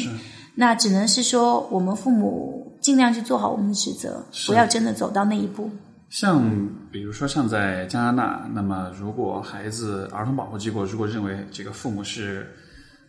[0.54, 5.70] 那只能是说，我们父母尽量去做好我们的职责，不要真的走到那一步。
[6.10, 12.46] 像比如说像在加拿大，那么如果孩子儿童保护机构如果认为这个父母是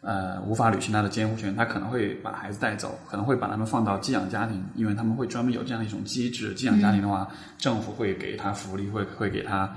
[0.02, 6.54] 呃无法履行他的监护权，他可能会把孩子带走，可能会把他们放到寄养家庭，因为他们会专门有这样一种机制。
[6.56, 7.28] 寄养家庭的话，
[7.60, 9.72] 政府会给他福利，会会给他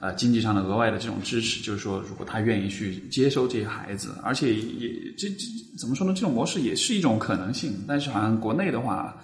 [0.00, 5.46] 呃经济上的额外的这种支持，就是说如果他愿意去接收这些孩子，而且也这这
[5.78, 6.12] 怎么说呢？
[6.14, 9.16] 这种模式也是一种可能性，但是好像国内的话。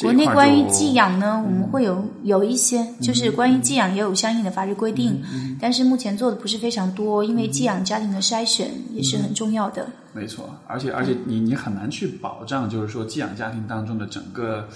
[0.00, 5.22] 国内关于寄养呢，我们会有有一些，就是关于寄养也有相应的法律规定，
[5.60, 9.88] 但是目前做的不是非常多，因为寄养家庭的筛选也是很重要的。
[10.12, 14.68] 没错，而且而且你你很难去保障，就是说寄养家庭当中的整个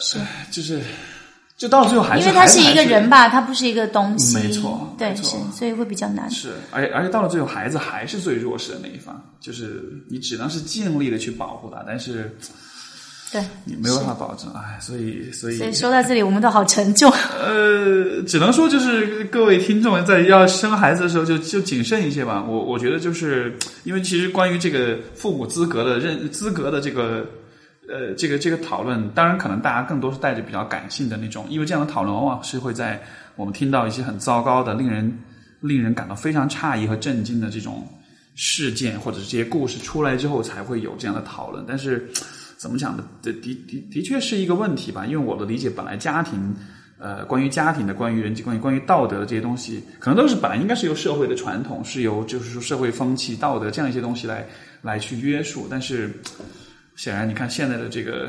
[0.00, 0.18] 是
[0.50, 0.82] 就是
[1.60, 6.30] 就到最后还是因为他是一个人吧，他不是一个东西，没错，对是，所以会比较难。
[6.30, 12.34] 是，而且而且到了最后，孩子还是最弱势的那一方，就是你只能是尽力的去保护他，但是。
[13.32, 17.08] 对，你没有办法保证，哎，所以所以所以说到这里，我们都好沉重。
[17.38, 22.44] 呃，只能说就是各位听众在要生孩子的时候，就就谨慎一些吧。
[22.44, 27.24] 我我觉得就是因为其实关于这个父母资格的认资格的这个
[27.90, 33.02] 呃这个这个讨论，当然可能大家更多是带着比较感性的那种，因为这样的讨论往往是会在
[33.36, 35.18] 我们听到一些很糟糕的、令人
[35.60, 37.86] 令人感到非常诧异和震惊的这种
[38.34, 41.64] 事件或者是这些故事出来之后，才会有这样的讨论。
[41.68, 42.08] 但是。
[42.60, 43.02] 怎么讲的？
[43.22, 45.06] 的的的的确是一个问题吧。
[45.06, 46.54] 因为我的理解，本来家庭，
[46.98, 54.46] 呃，关于家庭的、关于人际关系、关于道德的这些东西，可能都是本来应该是由社会的传统，是由就是说社会风气、道德这样一些东西来
[54.82, 55.66] 来去约束。
[55.70, 56.14] 但是
[57.00, 58.28] 显然，你看现在的这个。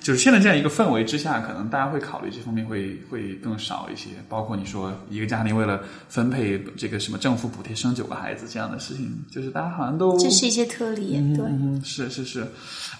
[0.00, 4.10] 就是现在这样一个氛围之下，可能大家会考虑这方面会会更少一些。
[4.28, 11.44] 包括你说一个家庭为了分配这个什么政府补贴生九个孩子这样的事情，就是大家好像都这是一些特例，对，
[11.84, 12.46] 是是是，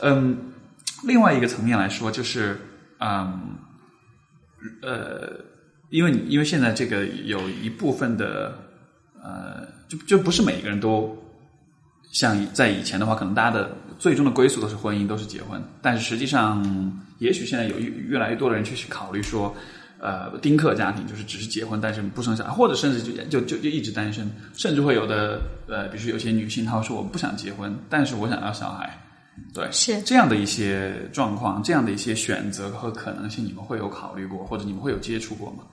[0.01, 0.37] 嗯，
[1.05, 2.61] 另外一个层面来说，就是
[2.99, 3.57] 嗯
[4.83, 5.33] 呃，
[5.89, 8.59] 因为你因为现在这个有一部分的
[9.23, 11.17] 呃，就就不是每一个人都。
[12.13, 15.63] 像在以前的话，可能大家的最终的归宿都是婚姻，都是结婚。
[15.83, 16.63] 但是实际上，
[17.19, 19.55] 也许现在有越越来越多的人去去考虑说，
[19.99, 28.99] 呃，丁克家庭就是只是结婚，但是不生小孩，或者甚至就就就就一直单身，甚至会有的呃，比如说有些女性她会说我不想结婚，但是我想要小孩，
[29.53, 35.65] 对，是这样的一些状况，这样的一些选择和可能性，你们会有考虑过，或者你们会有接触过吗？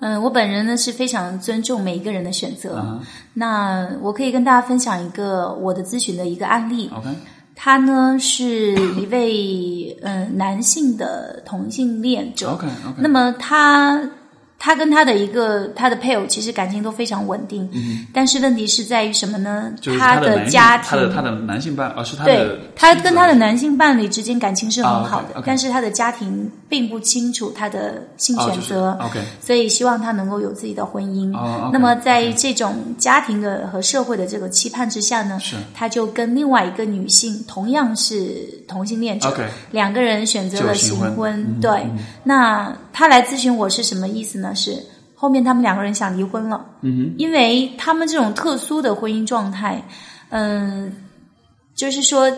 [0.00, 3.00] 嗯，我本人呢是非常尊重每一个人的选择。
[3.34, 6.90] 那我可以跟大家分享一个我的咨询的一个案例。
[6.94, 7.08] OK，
[7.54, 12.50] 他呢是一位嗯男性的同性恋者。
[12.50, 14.00] OK OK，那么他。
[14.62, 17.66] 他跟他的一个他的配偶其实感情都非常稳定，
[18.12, 19.72] 但是问题是在于什么呢？
[19.98, 31.28] 他的家庭，他的他的男性伴，而是他的他跟他的男性伴侣之间感情是很好的，但是他的家庭并不清楚他的性选择，OK，所以希望他能够有自己的婚姻。
[31.72, 35.56] 那么在这种家庭的和社会的这个期盼之下呢，是。
[35.74, 39.36] 他就跟另外一个女性同样是同性恋者，
[39.72, 41.60] 两个人选择了行婚。
[41.60, 41.84] 对，
[42.22, 44.54] 那他来咨询我是什么意思呢？
[44.54, 44.76] 是
[45.16, 49.82] 后面他们两个人想离婚了，嗯因为他们这种特殊的婚姻状态，
[50.28, 50.94] 嗯，
[51.74, 52.30] 就是说。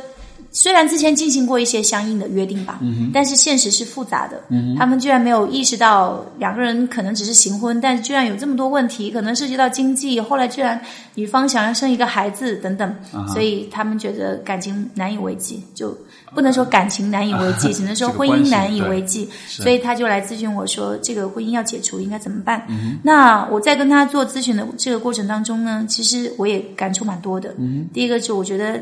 [0.55, 2.79] 虽然之前进行过一些相应的约定吧，
[3.13, 4.39] 但是现实是复杂的。
[4.79, 10.21] 他们居然没有意识到两个人可能只是行婚，但居然有这么多问题，可能涉及到经济。
[10.21, 10.79] 后来居然
[11.15, 12.95] 女方想要生一个孩子等等，
[13.33, 15.97] 所以他们觉得感情难以为继，就
[16.35, 19.27] 不能说感情难以为继，只能说婚姻难以为继。
[19.47, 22.67] 所以他就来咨询我说，这个婚姻要解除应该怎么办？
[23.03, 27.55] 那我在跟他做咨询的这个过程当中呢，其实我也感触蛮多的。
[27.95, 28.79] 第一个就我觉得。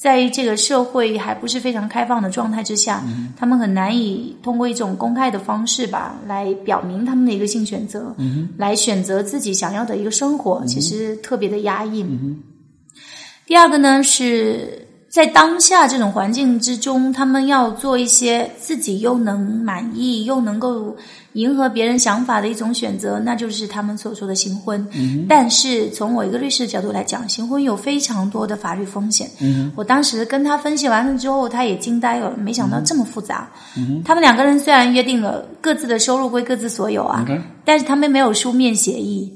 [0.00, 3.04] 在这个社会还不是非常开放的状态之下，
[3.36, 8.16] 他们很难以通过一种公开的方式吧，来表明他们的一个性选择，
[8.56, 12.02] 来选择自己想要的一个生活，其实特别的压抑。
[13.44, 20.96] 第二个呢，是在当下这种环境之中，他们要做一些自己又能满意又能够。
[21.34, 24.86] 迎合别人想法的一种选择，那就是他们所说的行婚。
[25.28, 29.30] 但是从我一个律师的角度来讲，行婚有非常多的法律风险。
[29.76, 33.48] 我当时跟他分析完了之后，他也惊呆了，没想到这么复杂。
[34.04, 37.24] 他们两个人虽然约定了各自的收入归各自所有啊，
[37.64, 39.32] 但是他们没有书面协议。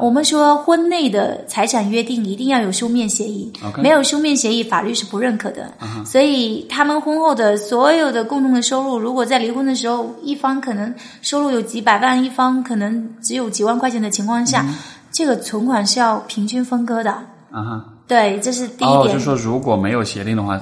[0.00, 5.72] 我们说婚内的财产约定一定要有书面协议，没有书面协议，法律是不认可的。
[6.06, 10.94] 所以他们婚后的所有的共同的收入，如果在离婚的时候，一方可能
[11.34, 14.64] 收入有几百万，一方可能只有几万块钱的情况下，
[15.10, 17.10] 这个存款是要平均分割的。
[17.50, 19.00] 啊哈，对，这是第一点。
[19.00, 20.56] 哦，就说如果没有协定的话，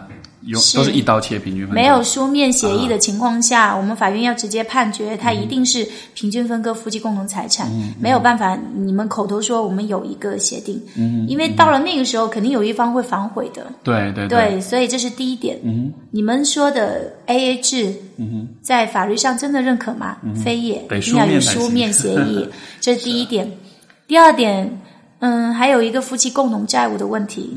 [0.45, 0.79] 有是。
[0.79, 15.59] 都是一刀切平均分割，没有书面协啊议的情况下，我们法院要直接判决，他一定是平均分割夫妻共同财产，嗯没有办法，你们口头说我们有一个协定，嗯，因为到了那个时候，肯定有一方会反悔的，对对对，所以这是第一点。
[15.63, 15.93] 嗯。
[16.11, 20.19] 你们说的 A A 制，嗯在法律上真的认可吗？
[20.45, 22.47] 非也，得一定要有书面协议，
[22.81, 23.51] 这是第一点。
[24.07, 24.81] 第二点，
[25.21, 27.51] 嗯，还有一个夫妻共同债务的问题。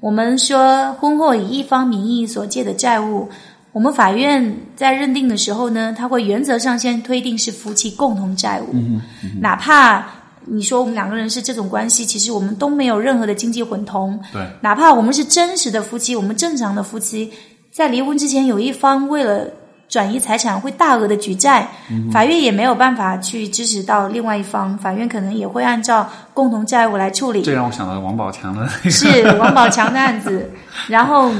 [0.00, 3.28] 嗯我们说婚后以一方名义所借的债务，
[3.72, 9.00] 我们法院在认定的时候呢，他会原则上先推定是夫妻共同债务，嗯
[9.40, 10.06] 哪怕
[10.46, 14.42] 你说我们两个人是这种关系，其实我们都没有任何的经济混同，对。
[14.62, 17.30] 哪怕我们是真实的夫妻，我们正常的夫妻，
[17.70, 19.46] 在离婚之前有一方为了
[19.90, 21.68] 转移财产会大额的举债，
[22.12, 27.42] 法院也没有办法去支持到另外一方，法院可能也会按照共同债务来处理。
[27.42, 28.90] 这让我想到王宝强的那个。
[28.90, 30.48] 是王宝强的案子，
[30.86, 31.32] 然后，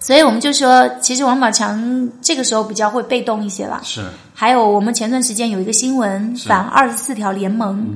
[0.00, 3.80] 所以我们就说，其实王宝强这个时候比较会被动一些了。
[3.84, 4.04] 是。
[4.34, 7.86] 还有，我们前段时间有一个新闻，反二十四条联盟。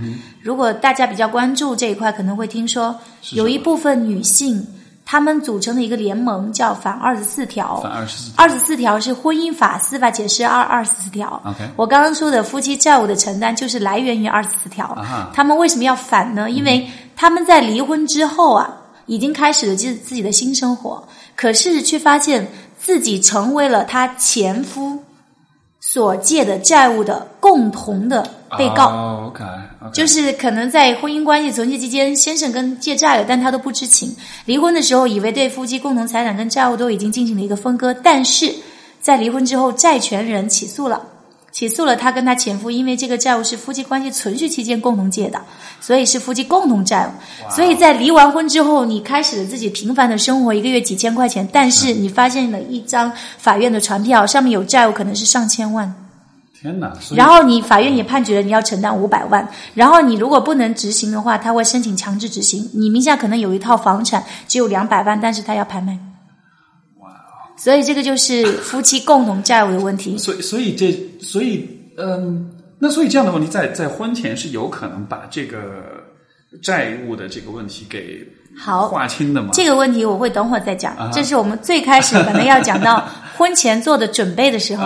[0.41, 2.95] 如果大家比较关注这一块，可能会听说
[3.33, 4.64] 有一部分女性，
[5.05, 7.81] 她们组成的一个联盟叫反二十四条。
[7.81, 11.41] 反二十四二十四条是婚姻法司法解释二二十四条。
[11.45, 14.87] OK 我刚刚说的夫妻债务的承担就是来源于二十四条。
[14.87, 16.51] 啊他们为什么要反呢？
[16.51, 18.77] 因为他们在离婚之后啊，
[19.07, 22.49] 已经开始了自自己的新生活，可是却发现
[22.81, 25.03] 自己成为了他前夫
[25.87, 28.26] 所借的债务的共同的
[28.57, 29.30] 被告。
[29.93, 34.16] 就是可能在婚姻关系存续期间，先生跟借债了，但他都不知情。
[34.47, 38.51] 离婚的时候，以为对夫妻共同财产跟债务都已经进行了一个分割，但是
[39.03, 41.03] 在离婚之后，债权人起诉了，
[41.55, 45.41] 起诉了他跟他前夫，因为这个债务是夫妻关系存续期间共同借的，
[45.81, 47.11] 所以是夫妻共同债务。
[47.49, 55.95] 所以在离完婚之后，你开始了自己平凡的生活，一个月几千块钱，但是你发现了一张法院的传票，上面有债务，可能是上千万。
[56.61, 56.93] 天哪！
[57.15, 62.69] 然后你法院也判决了你要承担五百万，然后你如果不能执行的话，他会申请强制执行。
[62.75, 65.97] 你名下可能有一套房产，只有两百万，但是他要拍卖。
[67.55, 67.59] 哇！
[67.59, 70.19] 所以这个就是夫妻共同债务的问题。
[70.19, 75.61] 所以所以这所以嗯，那所以这样的问题在在婚前是有可能把这个
[76.63, 78.27] 债务的这个问题给
[78.59, 79.51] 好划清的吗？
[79.53, 84.85] 这个问题我会等会儿再讲啊，这是我们最开始可能要讲到婚前做的准备的时候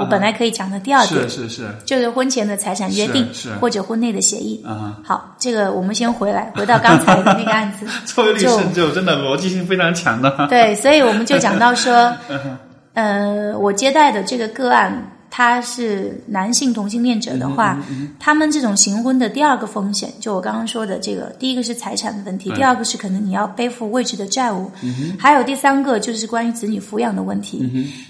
[0.00, 4.62] 我本来可以讲的第二点是是是就是婚前的财产约定是是或者婚内的协议。
[4.66, 7.86] 啊，好，这个我们先回来，回到刚才的那个案子。
[8.06, 10.46] 作为律师就真的逻辑性非常强的。
[10.48, 12.14] 对，所以我们就讲到说，
[12.94, 17.78] 呃，我接待的这个个案，他是男性同性恋者的话，
[18.18, 24.70] 他们这种行婚的第二个风险，就我刚刚说的这个，第一个是财产的问题，第二个是可能你要背负未知的债务，
[25.18, 27.58] 还有第三个就是关于子女抚养的问题。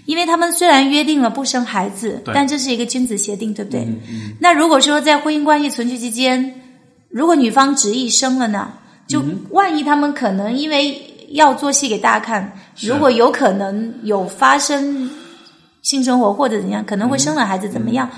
[0.07, 3.87] 因为他们虽然约定了不生孩子，但这是一个君子协定，对不对？
[4.41, 6.55] 那如果说在婚姻关系存续期间，
[7.11, 8.71] 如果女方执意生了呢，
[9.07, 15.11] 就万一他们可能因为要做戏给大家看，如果有可能有发生
[15.83, 18.09] 性生活或者怎样，可能会生了孩子怎么样？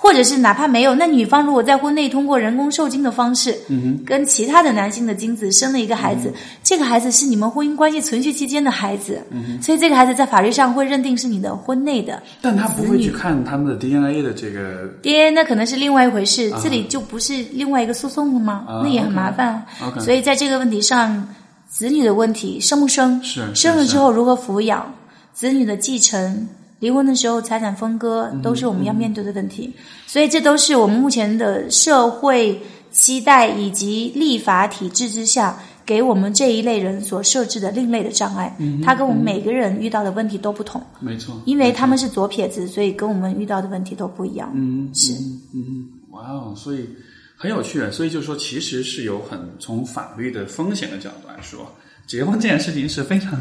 [0.00, 12.22] 或者是哪怕没有，那女方如果在婚内通过人工受精的方式，嗯跟其他的男性的精子生了一个孩子，这个孩子是你们婚姻关系存续期间的孩子，嗯所以这个孩子在法律上会认定是你的婚内的。
[12.40, 18.64] 但他不会去看他们的 DNA 的这个 DNA 那可能是另外一回事，这里就不是另外一个诉讼了吗？
[18.68, 19.66] 啊那也很麻烦。
[19.98, 21.28] 所以在这个问题上，
[21.68, 24.94] 子女的问题，生不生，是是生了之后如何抚养，
[25.34, 26.48] 子女的继承，
[26.80, 29.72] 离婚的时候财产分割，嗯都是我们要面对的问题。
[30.06, 32.60] 所以这都是我们目前的社会
[32.90, 35.58] 期待以及立法体制之下。
[35.88, 44.52] 给我们这一类人所设置的另类的障碍，嗯它跟我们每个人遇到的问题都不同，没错，因为他们是左撇子，所以跟我们遇到的问题都不一样。
[44.54, 45.14] 嗯是。
[45.54, 46.86] 嗯哇哦，所以
[47.38, 51.60] 很有趣，所以就说其实是有很从法律的风险的角度来说，
[52.08, 53.38] 结婚这件事情是非常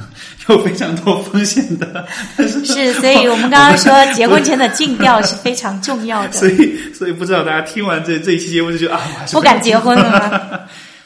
[0.49, 2.05] 有非常多风险的，
[2.36, 10.59] 但是是，所以我们刚刚说结婚前的尽调是非常重要的所，以所以不知道大家听完这这一期节目就觉得啊，我还是不敢结婚了吗？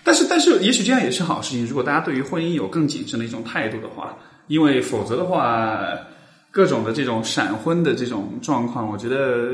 [0.03, 1.63] 但是，但是，也许这样也是好事情。
[1.63, 5.79] 如果大家对于婚姻有更谨慎的一种态度的话，因为否则的话，
[6.49, 9.49] 各种的这种闪婚的这种状况，我觉得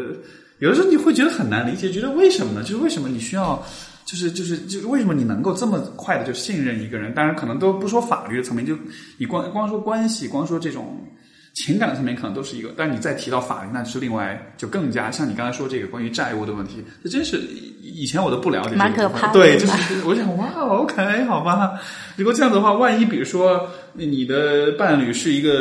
[0.59, 2.63] 有的时候你会觉得很难理解，觉得为什么呢？
[2.63, 3.61] 就是为什么你需要，
[4.07, 7.13] 就是就是就是为什么你能够这么快的就信任一个人？
[7.13, 8.73] 当然，可能都不说法律的层面，就
[9.17, 11.05] 你光光说关系，光说这种
[11.53, 17.37] 情感的层面可能都是一个，但你再提到法律，那是另外就更加像你刚才说这个关于债务的问题，这真是
[17.81, 21.77] 以前我都不了解这个，蛮可怕的对，就是我想哇，OK，好吧，
[22.15, 25.51] 如果这样子的话，万一比如说你的伴侣是一个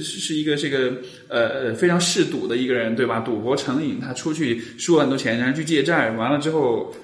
[0.00, 0.94] 是是一个这个
[1.28, 3.20] 呃呃非常嗜赌的一个人，对吧？
[3.20, 6.98] 赌博成瘾，他出去输了很多钱，然后去借债，完了之后，是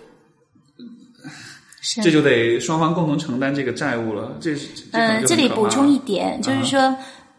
[2.02, 4.36] 这就得双方共同承担这个债务了。
[4.40, 6.94] 这是嗯，这里补充一点，就是说，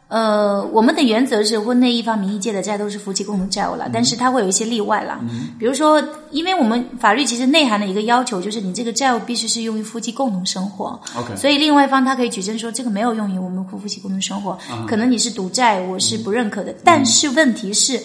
[0.08, 5.22] 呃，我们的原则是婚内一方名义借的债都是夫妻共同债务了，但是它会有一些例外啦。
[5.60, 16.76] 比如说，因为我们法律其实内涵的一个要求就是你这个债务必须是用于夫妻共同生活，OK，所以另外一方他可以举证说这个没有用于我们夫妻共同生活，可能你是赌债，我是不认可的。
[16.84, 18.02] 但是问题是，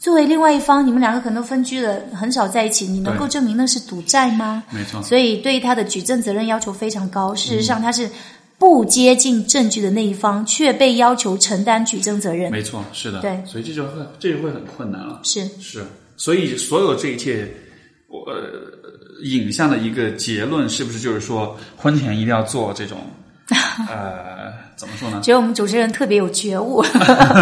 [0.00, 4.64] 作为另外一方，你们两个可能都分居了，很少在一起，你能够证明那是赌债吗？
[4.70, 7.34] 没错，所以对他的举证责任要求非常高。
[7.34, 8.08] 事实上，他是
[8.58, 12.50] 不接近证据的那一方，却被要求承担举证责任。
[12.50, 15.20] 没错，是的，对所以这就会这就会很困难了。
[15.22, 15.84] 是是，
[16.16, 17.46] 所以所有这一切，
[18.08, 18.40] 我、呃、
[19.22, 22.96] 引向的一个结论，是不是就是说，婚前一定要做这种，
[23.88, 25.20] 呃，怎么说呢？
[25.20, 26.84] 觉得我们主持人特别有觉悟，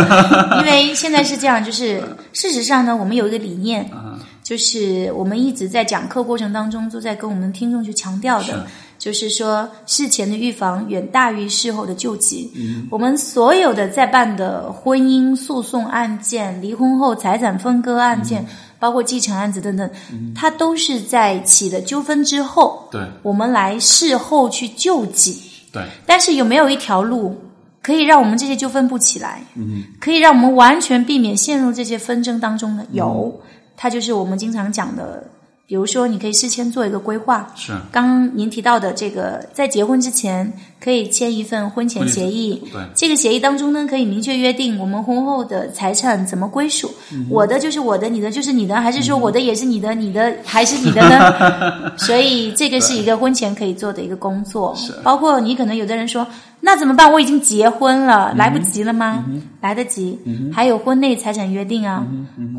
[0.60, 2.02] 因为现在是这样，就是
[2.32, 8.52] 事实上呢，我们有一个理念，啊、就是我们一直在讲课过程当中都在跟我们听众去强调是。
[8.52, 8.66] 的，
[8.98, 12.50] 就是说事前的预防远大于事后的救急。
[12.56, 12.88] 嗯。
[12.90, 18.44] 我们所有的在办的婚姻诉讼案件、离婚后财产分割案件，
[18.80, 19.88] 包括继承案子等等，
[20.34, 23.00] 它都是在起了纠纷之后，对。
[23.22, 25.40] 我们来事后去救济。
[25.72, 27.36] 对，但是有没有一条路
[27.82, 29.42] 可以让我们这些纠纷不起来？
[29.54, 32.84] 嗯，可以让我们完全避免陷入这些纷争当中呢？
[32.92, 33.40] 有，
[33.76, 35.24] 它就是我们经常讲的，
[35.68, 37.46] 比如说你可以事先做一个规划。
[37.54, 40.50] 是刚您提到的这个，在结婚之前
[40.82, 42.62] 可以签一份婚前协议。
[42.72, 46.90] 对，这个协议当中呢，可以明确约定我们婚后的财产怎么归属。
[47.28, 51.92] 我的就是我的，你的就是你的，还是说我的也是你的，你的还是你的呢？
[52.00, 54.74] 所以这个是一个婚前可以做的一个工作。
[54.74, 56.26] 是包括你可能有的人说，
[56.60, 57.12] 那怎么办？
[57.12, 59.24] 我已经结婚了，来不及了吗？
[59.60, 60.18] 来得及。
[60.52, 62.06] 还有婚内财产约定啊，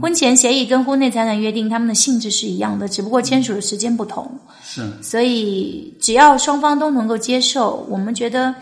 [0.01, 4.39] 婚前协议跟婚内财产约定，他们的性质是一样的，只不过签署的时间不同。
[4.63, 8.55] 是所以只要双方都能够接受，我们觉得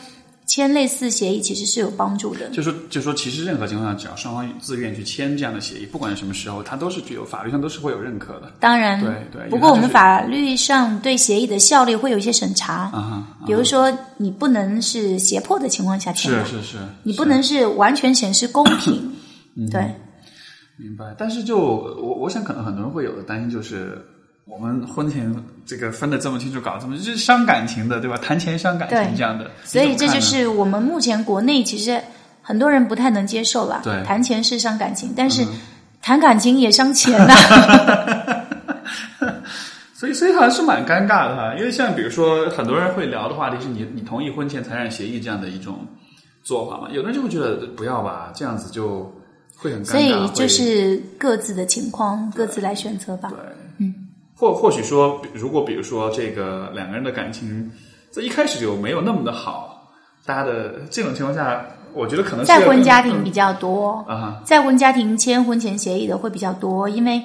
[0.47, 2.49] 签类似协议其实是有帮助的。
[2.49, 8.51] 就说就说，其实任何情况下，只要双方自愿去签这样的协议，不管什么时候，它都是具有法律上都是会有认可的。
[8.59, 12.91] 当然，对对不过我们法律上对协议的效力会有一些审查，
[13.45, 19.13] 比如说你不能是胁迫的情况下签，是是是，你不能是完全显示公平。
[19.55, 19.93] 嗯对，
[20.77, 21.13] 明白。
[21.17, 24.01] 但是就我我想，可能很多人会有的担心就是。
[24.49, 25.33] 我们婚前
[25.65, 28.17] 这个分的这么清楚，搞这么就是伤感情的，对吧？
[28.17, 32.01] 谈钱伤感情这样的，所以这就是我们目前国内其实
[32.41, 33.81] 很多人不太能接受了。
[33.83, 35.45] 对嗯谈钱是伤感情，但是
[36.01, 37.33] 谈感情也伤钱呐、
[39.93, 45.79] 所以，所以好像是蛮尴尬的哈，因为像比如说，很多人会聊的话题是你你同意婚前财产协议这样的一种
[46.43, 46.87] 做法嘛？
[46.91, 49.11] 有的人就会觉得不要吧，这样子就
[49.57, 49.91] 会很尴尬。
[49.91, 53.29] 所以就是各自的情况，各自来选择吧。
[53.29, 53.66] 对，嗯，
[54.37, 57.71] 或或许说，如果比如说这个两个人的感情
[58.11, 59.91] 在一开始就没有那么的好，
[60.25, 67.23] 大家的这种情况下，我觉得可能再婚家庭比较多，啊，再婚家庭签婚前协议的会比较多，因为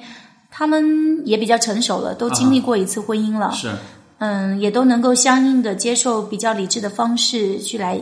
[0.49, 3.71] 他们也比较成熟了，都经历过一次婚姻了，是
[4.17, 7.99] 嗯，也都能够相应的接受比较理智的方式去来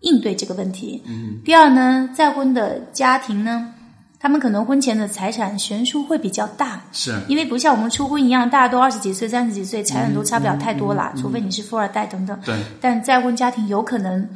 [0.00, 1.02] 应对这个问题。
[1.06, 3.74] 嗯，第二呢，再婚的家庭呢，
[4.20, 7.18] 他们可能婚前的财产悬殊会比较大，是。
[7.26, 12.38] 因为不像我们初婚一样，大家都二十几岁、三十几岁，财产都差不了太多啦，除非你是富二代等等。
[12.44, 12.54] 对。
[12.82, 14.28] 但再婚家庭有可能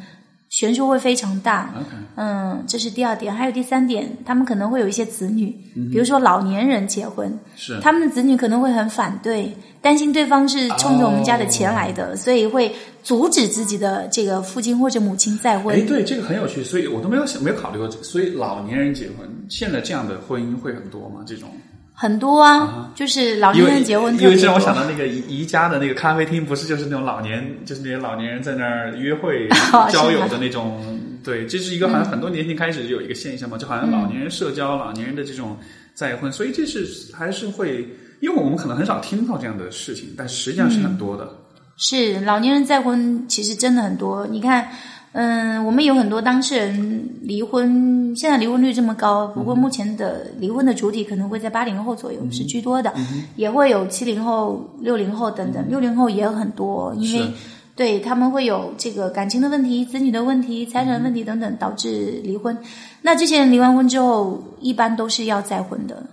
[0.48, 1.70] 悬殊会非常大。
[2.16, 7.78] 嗯，这是第二点，还有第三点，他们可能会有一些子女，嗯比如说老年人结婚，是。
[7.80, 11.92] 他们的子女可能会很反对，担心对方是冲着我们家的钱来哦。
[11.94, 12.74] 的，所以会
[13.04, 15.86] 阻止自己的这个父亲或者母亲再婚哎，婚。
[15.86, 17.88] 对，这个很有趣，所以我都没有想没有考虑过。
[17.88, 21.22] 所以老年人结婚，现在这样的婚姻会很多吗？
[21.24, 21.48] 这种？
[21.96, 30.82] 很多啊，就是老年人结婚因为这让我想到那个宜宜家的那个咖啡厅，不是就是那种老年，就是那些老年人在那儿约会 哦交友的那种。
[31.22, 35.56] 对，这是一个好像很多年前开始就有一个现象嘛，就好像老年人社交、老年人的这种
[35.94, 37.88] 再婚，所以这是还是会，
[38.20, 41.28] 因为我们可能很少听到这样的事情，但实际上是很多的。
[41.76, 44.26] 是老年人再婚，其实真的很多。
[44.28, 44.68] 你看，
[45.12, 52.92] 嗯，我们有很多当事人离婚，现在离婚率这么高，不过目前的离婚的主体可能会在八零后左右、是居多的，
[53.36, 57.30] 也会有七零后、六零后等等，六零后也有很多，因为
[57.76, 62.56] 对他们会有这个感情的问题、子女的问题、财产问题等等，导致离婚。
[63.02, 66.06] 那这些人离完婚之后，一般都是要再婚的，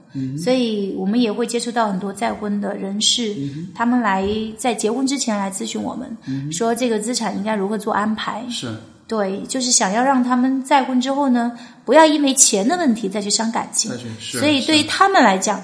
[0.43, 3.35] 所以我们也会接触到很多再婚的人士，
[3.75, 8.43] 他们来在结婚之前来咨询我们，说这个资产应该如何做安排。
[8.49, 8.67] 是
[9.11, 11.51] 对，就是想要让他们再婚之后呢，
[11.83, 15.61] 不要因为钱的问题再去伤感情所以对于他们来讲，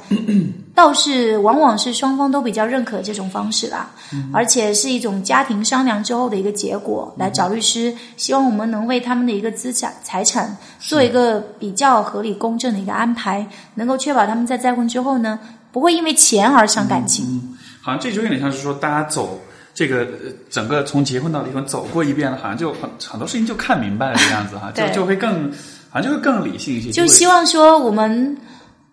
[0.76, 3.90] 倒是往往是双方都比较认可这种方式啦，
[4.34, 7.16] 而且是一种家庭商量之后的一个结果。
[7.18, 15.40] 来找律师，希望我们能为他们的一个资产财产做一个比较合理公正的一个安排，能够确保他们在再婚之后呢，
[15.72, 17.56] 不会因为钱而伤感情。
[17.82, 19.40] 好像这就有点像是说，大家走
[19.78, 25.52] 这个呃整个从结婚到离婚走过一遍了，好像就很很多事情就看明白了的样子哈，就就会更
[25.92, 28.36] 好像就会更理性一些，就希望说我们，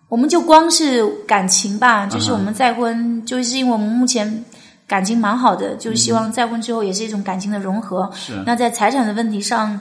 [0.09, 4.45] 我们就光是感情吧，就是我们再婚，就是因为我们目前
[4.87, 8.07] 感情蛮好的，就是希望再婚之后也是一种感情的融合。
[8.13, 8.33] 是。
[8.45, 9.79] 那在财产的问题上，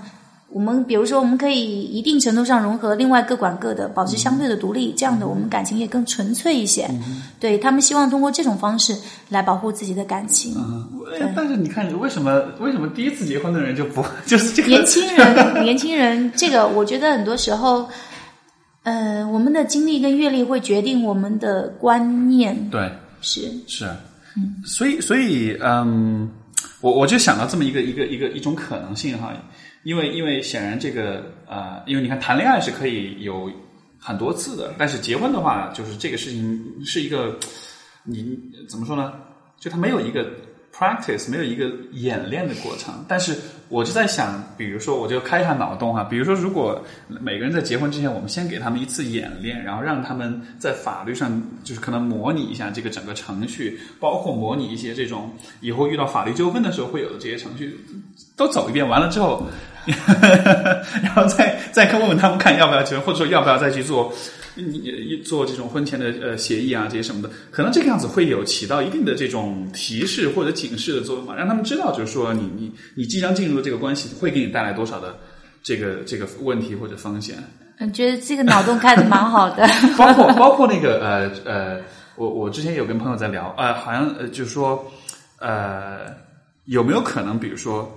[0.54, 6.88] 我们比如说我们可以一定程度上融合，另外各管各的，保持相对的独立，这样的我们感情也更纯粹一些。
[7.40, 8.96] 对他们希望通过这种方式
[9.28, 10.54] 来保护自己的感情。
[10.56, 10.88] 嗯
[11.34, 14.68] 但是你看，为什么为什么第一次结婚的人就不 就是这个？
[14.68, 17.88] 年轻人，年轻人，这个我觉得很多时候，
[18.84, 22.88] 呃，我们的经历跟阅历会决定我们的观念，对。
[23.20, 23.52] 是。
[23.66, 23.86] 是，
[24.36, 24.62] 嗯。
[24.64, 26.30] 所以所以嗯，
[26.80, 29.32] 我我就想到这么一个一个一个一种可能性哈，
[29.84, 33.50] 因为因为显然这个呃，因为你看谈恋爱是可以有
[33.98, 37.38] 很多次的，但是结婚的话，就是这个事情是一个
[38.02, 38.36] 你
[38.68, 39.12] 怎么说呢？
[39.58, 40.30] 就它没有一个
[40.74, 42.92] practice，没有一个演练的过程。
[43.08, 43.34] 但是
[43.70, 57.78] 我就在想，比如说，我就开一下脑洞哈，比如说，如果每个人在结婚之前，我们先给他们一次演练，然后让他们在法律上就是可能模拟一下这个整个程序，包括模拟一些这种以后遇到法律纠纷的时候会有的这些程序，
[58.36, 58.86] 都走一遍。
[58.86, 59.46] 完了之后，
[61.02, 64.12] 然后再再看问问他们看要不要结婚，或者说要不要再去做。
[64.56, 75.16] 你做这种婚前的呃协议啊，这些什么的，可能这个样子会有起到一定的这种提示或者警示的作用嘛，让他们知道，就是说你你你即将进入这个关系会给你带来多少的
[75.60, 77.36] 这个这个问题或者风险，
[77.78, 79.66] 嗯，觉得这个脑洞开的蛮好的。
[79.98, 81.80] 包括包括那个呃呃，
[82.14, 84.88] 我我之前有跟朋友在聊，呃，好像呃就是说
[85.40, 86.14] 呃
[86.66, 87.90] 有没有可能，比如说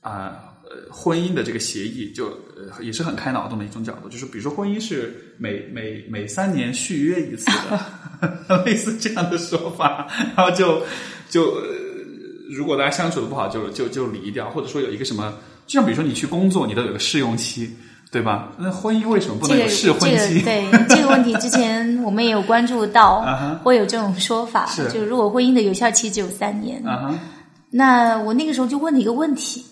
[0.00, 0.10] 啊。
[0.12, 0.49] 呃，
[0.90, 7.46] 婚姻的这个协议就呃也是很开脑洞的一种角度，就是比如说婚姻是每每每三年续约一次
[8.48, 10.06] 的， 类似这样的说法，
[10.36, 10.82] 然后就
[11.28, 11.62] 就、呃、
[12.50, 15.34] 如果大家相处的不好就，就就离掉，或者说有一个什么，
[15.66, 17.70] 就像比如说你去工作，你都有个试用期，
[18.10, 18.52] 对吧？
[18.58, 20.40] 那婚姻为什么不能有试婚期？
[20.42, 26.82] 这个、对这个问题，之前我们也有关注到 啊会有这种说法，是就如果婚姻的有效期只有三年，
[27.72, 29.64] 那我那个时候就问了一个问题：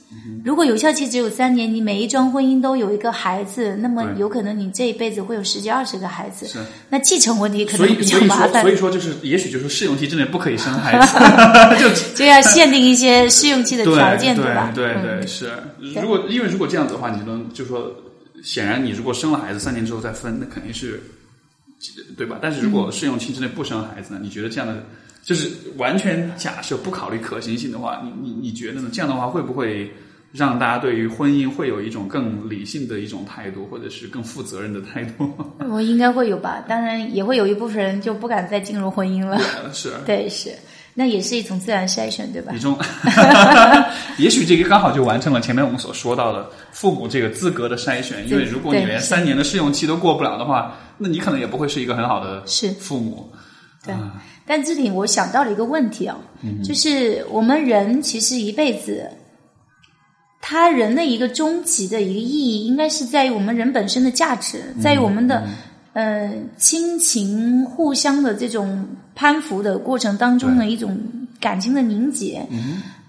[0.45, 11.19] 如果有效期只有三年，你每一桩婚姻都有一个孩子，那么有可能你这一辈子会有十几二十个孩子是，那继承问题可能比较所以麻烦说所以，说就是也许就是试用期之内不可以生孩子，
[11.83, 14.71] 就就要限定一些试用期的条件，对吧？
[14.73, 15.51] 对对，嗯是。
[16.01, 17.93] 如果因为如果这样子的话，你能就说，
[18.45, 21.03] 显然你如果生了孩子三年之后再分，那肯定是
[22.17, 22.39] 对吧？
[22.41, 24.21] 但是如嗯果试用期之内不生孩子呢？
[24.23, 24.85] 你觉得这样的
[25.23, 28.89] 就是完全假设不考虑可行性的话，你你你觉得呢？
[28.93, 29.93] 这样的话会不会
[30.33, 35.31] 让大家对于婚姻会有一种更理性的一种态度，或者是更负责任的态度？
[35.71, 39.41] 我应该会有吧，当然也会有一部分人就不敢再进入婚姻了。
[39.73, 39.93] 是。
[40.07, 40.55] 对，是，
[40.95, 42.59] 那也是一种自然筛选，对吧一？
[42.59, 42.79] 种，
[44.19, 48.29] 也许这个刚好就完成了前面我们所说到的父母这个资格的筛选。
[48.29, 53.33] 因为如果你连三年的试用期都过不了的话，那你可能也不会是一个很好的是父母。
[53.85, 53.95] 对。
[54.49, 59.09] 但这里我想到了一个问题啊，嗯就是我们人其实一辈子，
[60.41, 65.47] 他人的一个终极的一个意义，应该是在于我们人本身的价值，嗯在于我们的。
[65.95, 68.87] 呃，亲情互相的这种
[69.17, 70.97] 攀附的过程当中的一种
[71.41, 72.47] 感情的凝结，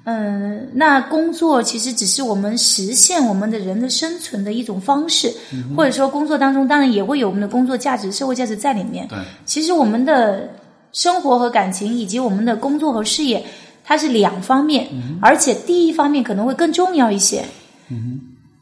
[0.05, 5.31] 嗯、那工作其实只是我们实现我们的人的生存的一种方式，
[5.77, 9.07] 或者说工作当中当然也会有我们的工作价值、社会价值在里面。
[9.07, 10.49] 对，其实我们的
[10.91, 13.43] 生活和感情，以及我们的工作和事业，
[13.83, 14.87] 它是两方面，
[15.21, 17.43] 而且第一方面可能会更重要一些。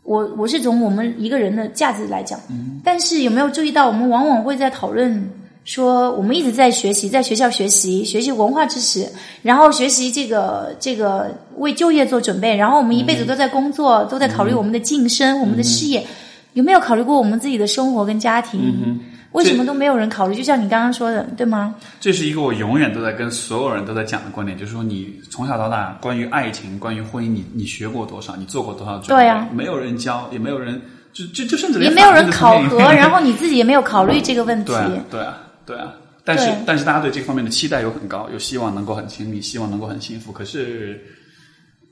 [0.03, 2.39] 我我是从我们一个人的价值来讲，
[2.83, 5.29] 但是有没有注意到，我们往往会在讨论
[5.65, 9.05] 说，我们一直在学习，在学校学习，学习文化知识，
[9.41, 16.07] 然后学习这个这个为就业做准备，然后我们一辈子都在工作，都在考虑我们的晋升、我们的事业，
[16.53, 19.01] 有没有考虑过我们自己的生活跟家庭？
[19.33, 20.35] 为什么都没有人考虑？
[20.35, 21.75] 就像你刚刚说的，对吗？
[21.99, 28.35] 这是一个我永远都在跟所有人都在讲的观点，就是说你从小到大关于爱情、关于婚姻，你你学过多少？
[28.35, 29.15] 你做过多少准备？
[29.15, 30.81] 对呀没有人教，也没有人，
[31.13, 34.75] 就就就甚至也没有人考核，然后你自己也没有考虑这个问题对。
[34.77, 35.93] 啊，对啊，对啊。
[36.23, 40.31] 但是但是大家对这方面的期待又很高，又希望能够很亲密，希望能够很幸福。
[40.31, 41.01] 可是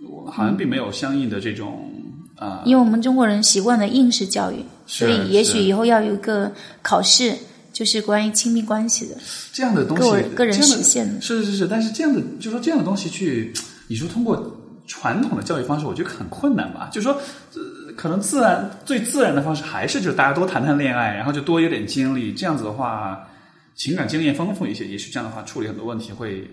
[0.10, 1.92] 我好像并没有相应的这种
[2.38, 7.34] 啊、因为我们中国人习惯了应试教育，是所以也许以后要有一个考试，
[7.74, 9.16] 就是关于亲密关系的。
[9.52, 13.52] 这样的东西，个人实现的是是是，但是这样的，就说这样的东西去，
[13.88, 14.56] 你说通过
[14.86, 16.90] 传统的教育方式，我觉得很困难吧。
[16.92, 17.14] 就说、
[17.56, 23.28] 呃、可能自然最自然的方式还是就是大家多谈谈恋爱，然后就多有点经历，这样子的话，
[23.76, 26.48] 情感经验丰富一些，也许这样的话处理很多问题会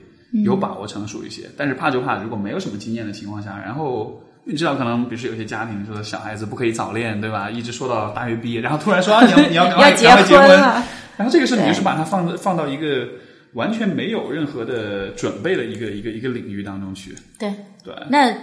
[0.45, 1.51] 有把握成熟一些。
[1.57, 4.18] 但是怕就怕如果没有什么经验的情况下，然后。
[4.45, 7.51] 你知道，可能比如说有些家庭说小孩子不可以早恋，对吧？
[7.51, 10.82] 一直说到大学毕业，然后突然说啊，你要 你要赶快要结婚了
[11.16, 13.07] 然后这个事你就是把它放放到一个
[13.53, 17.14] 完全没有任何的准备的一个一个一个领域当中去。
[17.38, 17.53] 对，
[17.84, 18.34] 对，那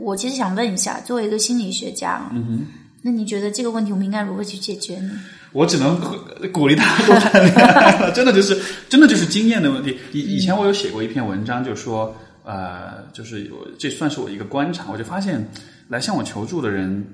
[0.00, 2.66] 我其实想问一下，作为一个心理学家，嗯哼，
[3.02, 5.12] 那你觉得这个问题我们应该如何去解决呢？
[5.52, 6.16] 我只能鼓
[6.52, 9.96] 鼓励他多谈恋爱了， 真的就是真的就是经验的问题。
[10.12, 12.14] 以以前我有写过一篇文章，就说
[12.46, 15.44] 呃，就是有这算是我一个观察，我就发现
[15.88, 17.04] 来向我求助的人，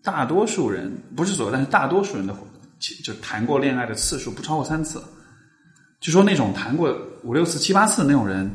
[0.00, 2.32] 大多数人不是所有，但是大多数人的
[3.02, 5.02] 就谈过恋爱的次数不超过三次。
[5.98, 8.48] 就说那种谈过五六次、七八次的那种人，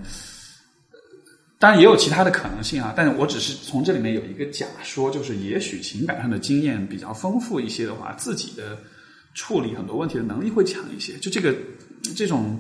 [1.60, 2.94] 当然也有其他的可能性啊。
[2.96, 8.78] 但是我只是从这里面有一个假说，就是也许情感上的经验比较丰富一些的话，自己的
[9.34, 11.18] 处理很多问题的能力会强一些。
[11.18, 11.54] 就这个
[12.16, 12.58] 这种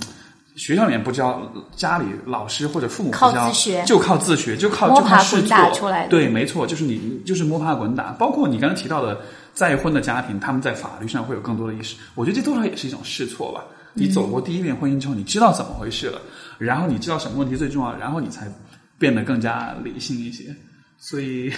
[0.55, 1.41] 学校里面不教，
[1.75, 8.11] 家里老师或者父母不靠教，自学就靠自学，就靠摸就靠试爬滚打错出来的对，没错，就是你就是摸爬滚打。
[8.13, 9.19] 包括你刚刚提到的
[9.53, 11.95] 再婚的家庭，他们在法律上会有更多的意识。
[12.15, 13.63] 我觉得这多少也是一种试错吧。
[13.93, 16.21] 你走过第一遍婚姻之后，你知道怎么回事了，
[16.57, 18.47] 然后你知道什么问题最重要，然后你才
[18.97, 20.55] 变得更加理性一些。
[20.97, 21.51] 所以，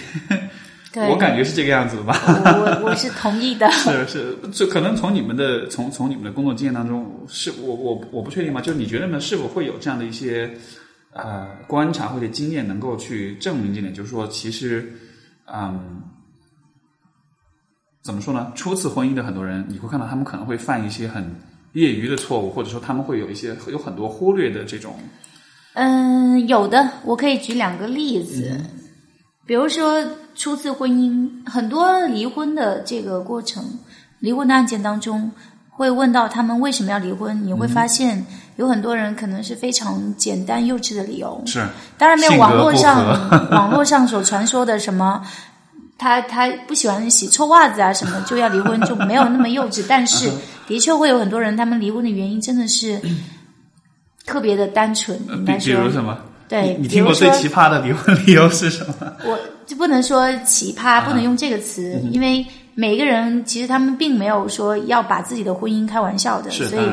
[0.94, 2.16] 对我感觉是这个样子的吧。
[2.24, 3.68] 我我我是同意的。
[3.72, 10.48] 是 是，这可能从你们的从从你们的工作经验当中，是我我我不确定嘛，就是你觉得呢，是否会有这样的一些
[11.12, 14.92] 呃观察或者经验，能够去证明这点，就是说，其实
[15.52, 16.00] 嗯，
[18.04, 18.52] 怎么说呢？
[18.54, 21.34] 初次婚姻的很多人，你会看到他们可能会犯一些很
[21.72, 24.94] 业余的错误，或者说他们会有一些有很多忽略的这种
[25.74, 28.60] 嗯，有的，我可以举两个例子，
[29.46, 30.02] 比如说
[30.34, 33.78] 初次婚姻，很多离婚的这个过程，
[34.20, 35.30] 离婚的案件当中，
[35.70, 38.24] 会问到他们为什么要离婚，你会发现
[38.56, 41.66] 有很多人可能是非常简单幼稚的理由，是
[41.98, 45.22] 当然没有网络上网络上所传说的什么。
[45.96, 49.84] 他他不喜欢洗臭袜子啊什么就要离婚，就没有那么幼稚。
[49.88, 50.28] 但是
[50.66, 53.00] 的确会有很多人，他们离婚的原因真的是
[54.26, 56.18] 特别的单纯，呃比应该说比如什么？
[56.48, 58.94] 对，你你听过最奇葩的离婚 理由是什么？
[59.24, 66.84] 我就不能说奇葩，不能用这个词，嗯因为每个人其实他们并没有说要把自己的婚姻开玩笑的，所以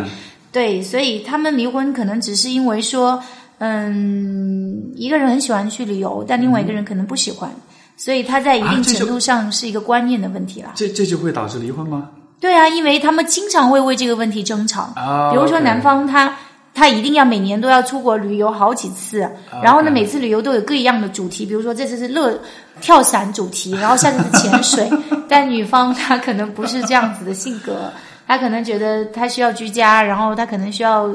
[0.52, 3.22] 对，所以他们离婚可能只是因为说，
[3.60, 7.49] 嗯，一个人很喜欢去旅游，但另外一个人可能不喜欢，
[7.97, 10.72] 所以他在一定程度上是一个观念的问题啦。
[10.76, 12.10] 这这就会导致离婚吗？
[12.39, 14.91] 对啊，因为他们经常会为这个问题争吵。
[14.95, 16.36] 啊比如说男方他
[16.74, 19.30] 他一定要每年都要出国旅游好几次，
[19.64, 22.40] 然后呢每次旅游都有各一样的主题，比如说这次是乐
[22.80, 24.90] 跳伞主题，然后下次是潜水，
[25.30, 27.92] 但女方她可能不是这样子的性格，
[28.26, 31.10] 她可能觉得她需要居家，然后她可能需要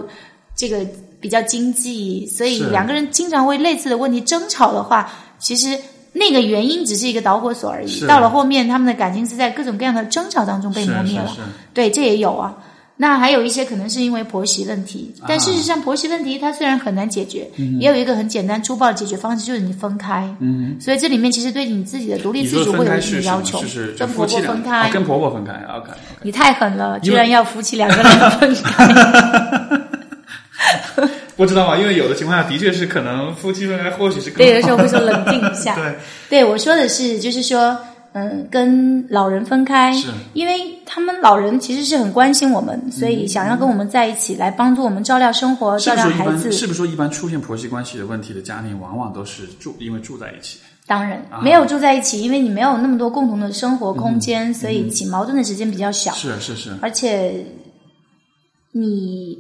[0.55, 0.85] 这个
[1.21, 5.79] 比较经济，所以两个人经常为类似的问题争吵的话，其实。
[6.19, 11.31] 那个原因只是一个导火索而已，到了后面，他们的感情是在各种各样的争吵当中被磨灭了。
[11.75, 12.57] 对，这也有啊。
[12.99, 20.27] 那还有一些可能是因为婆媳问题，啊但事实上婆媳问题它虽然很难解决，嗯也有一个很简单粗暴的解决方式，就是你分开。
[20.41, 23.17] 嗯，所以这里面其实对你自己的独立自主会有一定？
[23.17, 24.89] 的要求，就是跟婆婆分开。
[24.89, 25.53] 哦跟婆婆分开。
[25.77, 25.91] OK，
[26.23, 28.05] 你太狠了，居然要夫妻两个人
[28.41, 29.81] 分开。
[31.37, 31.77] 不知道吗？
[31.77, 35.75] 因为有的情况下的确是可能夫妻分开，或许是更对，有的时候会说冷静一下。
[35.79, 35.95] 对，
[36.31, 37.79] 对我说的是，就是说，
[38.19, 40.55] 嗯，跟老人分开，是因为
[40.87, 46.51] 他们老人其实是很关心我们，所以想要跟我们在一起，来帮助我们照料生活、照料孩子。
[46.51, 50.61] 是不是说一般出现婆媳关系的问题的家庭，往往都是住因为住在一起？
[50.87, 56.11] 当然啊没有住在一起，因为你没有那么多共同的生活空间，所以起矛盾的时间比较小。
[56.13, 57.45] 是是是，而且
[58.73, 59.39] 你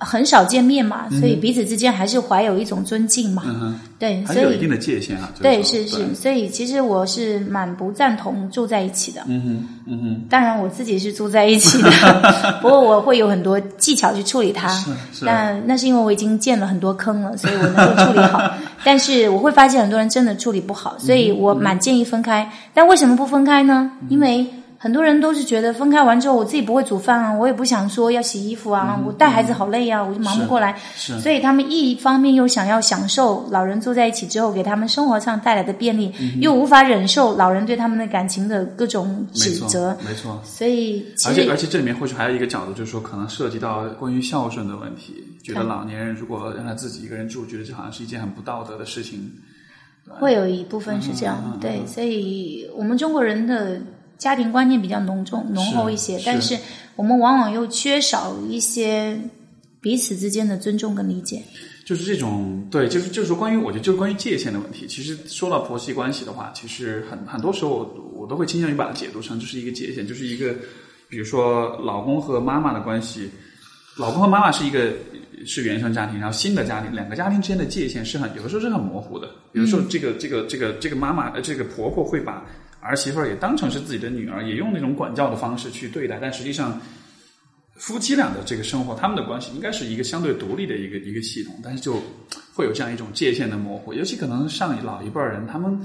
[0.00, 3.42] 很少见面嘛，所以彼此之间还是怀有一种尊敬嘛。
[3.46, 5.28] 嗯，对，所以还有一定的界限啊。
[5.42, 9.22] 对是是，所以其实我是蛮不赞同住在一起的。
[9.26, 11.90] 嗯哼，嗯哼，当然我自己是住在一起的，
[12.62, 14.68] 不过我会有很多技巧去处理它。
[14.68, 18.40] 是是但那是因为我已经建了很多坑了，所以我能够处理好。
[18.84, 22.48] 但是我会发现很多人真的处理不好，所以我蛮建议分开。
[22.72, 23.90] 但为什么不分开呢？
[24.08, 24.46] 因为
[24.80, 30.78] 很多人都是觉得分开完之后，我自己不会煮饭啊，我也不想说要洗衣服啊，我带孩子好累啊，我就忙不过来。
[30.94, 40.40] 是所以他们一方面又想要享受老人住在一起之后给他们生活上带来的便利，又无法忍受老人对他们的感情的各种指责，，没错。
[40.44, 49.28] 所以而且而且这里面或许还有一个角度，就是说可能涉及到关于孝顺的问题，觉得老年人如果让他自己一个人住，觉得这好像是一件很不道德的事情。
[50.20, 53.78] 会有一部分是这样，嗯对，所以我们中国人的
[54.18, 56.58] 家庭观念比较浓重、浓厚一些，是但是
[56.96, 59.18] 我们往往又缺少一些
[59.80, 61.42] 彼此之间的尊重跟理解。
[61.86, 64.86] 就是这种对，就是就是说关于我觉得就是关于界限的问题。
[64.86, 70.54] 其实说到婆媳关系的话，其实很很多时候我我都会倾向于把它解读成就是一个界限，就是一个
[71.08, 73.30] 比如说老公和妈妈的关系，
[73.96, 74.92] 老公和妈妈是一个
[75.46, 79.30] 是原生家庭，然后新的家庭，两个家庭之间的界限是很有的时候是很模糊的。
[79.52, 82.44] 有的时候这个、这个这个这个妈妈呃这个婆婆会把
[82.88, 86.80] 儿媳妇儿也当成是自己的女儿，也用那种管教的方式去对待，但实际上。
[87.80, 92.02] 夫妻俩的这个生活，他们的关系应该是一个相对独立的一个一个系统，但是就
[92.52, 93.94] 会有这样一种界限的模糊。
[93.94, 95.80] 尤其可能上一老一辈儿人，他们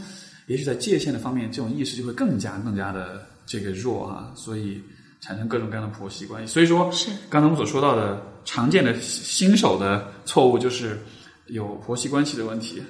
[0.48, 4.82] 也许在界限的方面，这种意识就会更加更加的这个弱啊，所以
[5.22, 6.52] 产生各种各样的婆媳关系。
[6.52, 11.00] 所以说，是刚才我们所说到的常见的新手的错误，就是
[11.46, 12.82] 有婆媳关系的问题，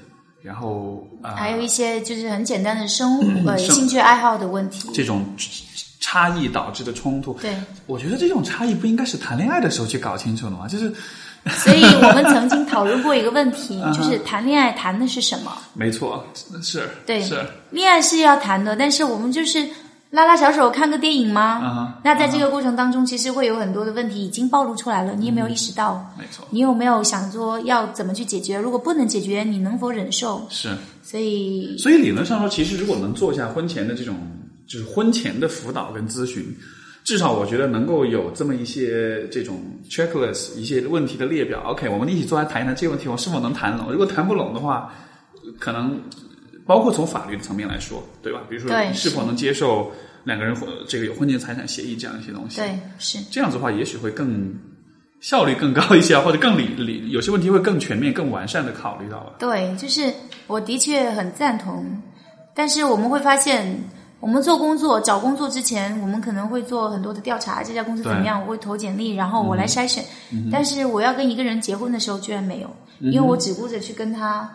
[0.44, 4.90] 然后啊、还有一些就是很简单的生活、呃兴趣爱好的问题。
[4.94, 5.26] 这种
[6.02, 7.34] 差异导致的冲突。
[7.42, 10.68] 对，我觉得这种差异不应该是谈恋爱的时候去搞清楚的吗？
[10.68, 10.94] 就是
[11.50, 15.58] 所以我们曾经讨论过一个问题， 嗯就是谈恋爱谈的是什么？
[15.74, 16.26] 没错，
[16.62, 19.66] 是，对是，恋爱是要谈的，但是我们就是
[20.14, 21.98] 拉拉小手看个电影吗？
[22.04, 26.08] 那在这个过程当中，其实会有很多的问题已经暴露出来了，你有没有意识到？
[26.16, 28.60] 没错，你有没有想说要怎么去解决？
[28.60, 30.46] 如果不能解决，你能否忍受？
[30.52, 30.70] 是。
[31.02, 34.16] 所以，所以理论上说，其实如果能做一下婚前的这种，
[34.68, 36.46] 就是婚前的辅导跟咨询，
[37.04, 41.64] 至少我觉得能够有这么一些这种 checklist，一些问题的列表。
[41.72, 43.92] OK，我们一起坐下谈一谈这个问题，我是否能谈拢？
[43.92, 44.94] 如果谈不拢的话，
[45.58, 46.00] 可能
[46.66, 48.42] 包括从法律的层面来说，对吧？
[48.50, 49.92] 比如说你是否能接受
[50.24, 52.58] 两个人婚这个有婚前财产协议这样一些东西。
[52.58, 54.54] 对，是这样子的话，也许会更
[55.20, 59.34] 效率更高一些， 或者更理理有些问题会更全面、更完善的考虑到了。
[59.40, 60.14] 对，就是
[60.48, 62.02] 我的确很赞同，
[62.54, 63.78] 但是我们会发现，
[64.20, 70.04] 我们做工作、找工作之前，我们可能会做很多的调查，这家公司怎么样，我会投简历，然后我来筛选。
[70.52, 74.50] 但是我要跟一个人结婚的时候，居然没有，因为我只顾着去跟他，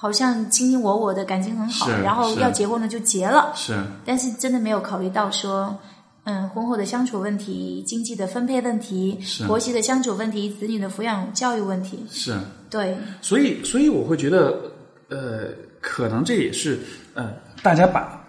[0.00, 3.78] 好像卿卿我我的感情很好，然后要结婚了就结了，是。
[4.04, 5.76] 但是真的没有考虑到说。
[6.24, 12.38] 嗯，婚后的相处问题、经济的分配问题、婆媳的相处问题、子女的抚养教育问题，是。
[12.68, 14.70] 对，所以，所以我会觉得，
[15.08, 15.48] 呃，
[15.80, 16.78] 可能这也是
[17.14, 17.32] 呃，
[17.62, 18.22] 大家把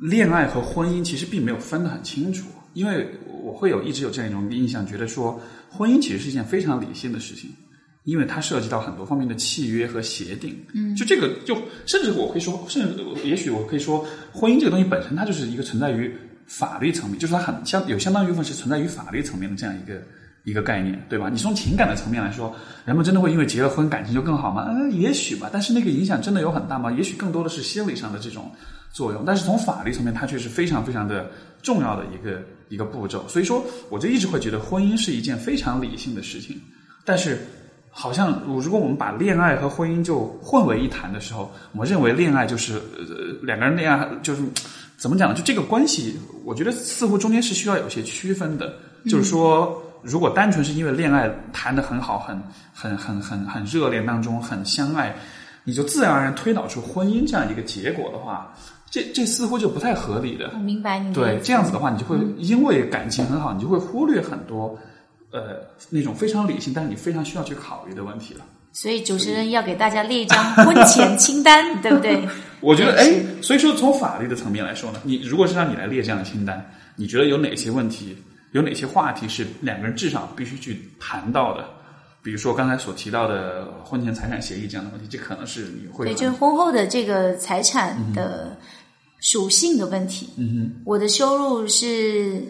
[0.00, 3.06] 恋爱和婚姻其实并没有分得很清楚，因为
[3.42, 5.38] 我会有一直有这样一种印象，觉得说
[5.70, 7.50] 婚姻其实是一件非常理性的事情，
[8.04, 10.56] 因为它涉及到很多方面的契约和协定。
[10.74, 16.14] 嗯，就这个，就甚至我可以说，甚至也许我可以说，婚姻这个东西本身它就是一个存在于
[16.46, 20.02] 法律层面，就是它很相有相当一部分是存在于法律层面的这样一个。
[20.44, 21.28] 一个概念，对吧？
[21.30, 22.52] 你从情感的层面来说，
[22.84, 24.64] 人们真的会因为结了婚感情就更好吗？
[24.64, 26.90] 呃，也许吧，但是那个影响真的有很大吗？
[26.90, 28.50] 也许更多的是心理上的这种
[28.92, 31.30] 作用，但是从法律层面，它却是非常非常的
[31.62, 33.24] 重要的一个一个步骤。
[33.28, 36.60] 所以说，我就一直会觉得婚姻是一件非常理性的事情，
[37.04, 37.38] 但是。
[37.94, 44.42] 好像如果我们把恋爱和婚姻就混为一谈的时候，我们认为恋爱就是呃两个人恋爱就是
[44.96, 45.34] 怎么讲呢？
[45.34, 48.72] 就这个关系，我觉得似乎中间是需要有些区分的。
[49.04, 52.40] 就是说，如果单纯是因为恋爱谈得很好、很
[52.72, 55.14] 很很很很热恋当中很相爱，
[55.64, 58.54] 你就自然而然推导出婚姻这样一个结果的话，
[58.88, 60.52] 这这似乎就不太合理的。
[60.54, 64.78] 我明白你对这样子的话，你就会因为感情很好，你就会忽略很多
[65.32, 65.60] 呃
[65.90, 68.44] 那种非常理性，但是你非常需要去考虑的问题了。
[68.72, 72.26] 所以主持人要给大家列一张婚前清单， 对不对？
[72.60, 76.64] 我觉得，哎，所以说从法律的层面来说呢，你如果是让你来列这样的清单，
[76.96, 78.16] 你觉得有哪些问题，
[78.52, 81.64] 有哪些话题是两个人至少必须去谈到的？
[82.22, 88.56] 比如说刚才所提到的婚前财产协议这样的问题，这可能是你会对，就是婚后的这个财产的
[89.20, 90.30] 属性的问题。
[90.38, 92.42] 嗯哼我的收入是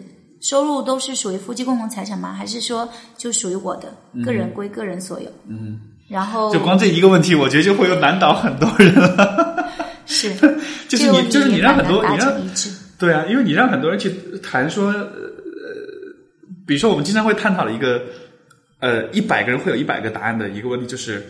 [0.43, 2.33] 收入都是属于夫妻共同财产吗？
[2.33, 2.87] 还是说
[3.17, 5.31] 就属于我的个人归个人所有？
[5.47, 5.79] 嗯，
[6.09, 9.65] 然后就光这一个问题，我觉得就会有难倒很多人了。
[10.05, 10.33] 是，
[10.89, 12.69] 就是你就是你让很多你让一致。
[12.99, 14.13] 对啊，因为你让很多人去
[14.43, 15.07] 谈说，呃，
[16.67, 18.01] 比如说我们经常会探讨的一个，
[18.79, 21.25] 呃，一百个人会有一百个答案的一个问题，就是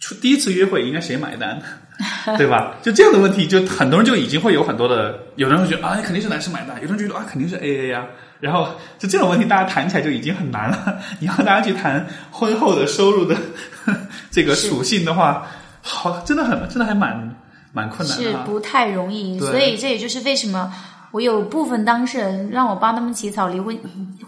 [0.00, 1.60] 出第一次约会应该谁买单，
[2.36, 2.76] 对吧？
[2.82, 8.06] 就这样的问题，就很多人就已经会有很多的，有人会觉得啊，肯定是男生买单，有人觉得啊，肯定是 A A 啊，
[8.40, 8.68] 然后
[8.98, 10.98] 就这种问题，大家谈起来就已经很难了。
[11.20, 13.36] 你要大家去谈婚后的收入的
[14.30, 15.46] 这个属性的话，
[15.82, 17.36] 好，真的很，真的还蛮
[17.72, 19.38] 蛮困难的，是不太容易。
[19.38, 20.72] 所以这也就是为什么。
[21.12, 23.76] 我有部分当事人让我帮他们起草离婚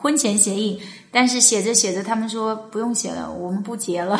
[0.01, 0.83] 婚前协议，
[1.13, 4.19] 但是写着写着，他们说不用写了，我们不结了。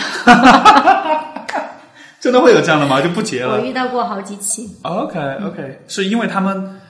[2.21, 3.03] 真的会有这样的吗？
[3.03, 3.57] 就不结了？
[3.57, 4.77] 我遇到过好几起。
[4.83, 6.81] OK OK，是因为他们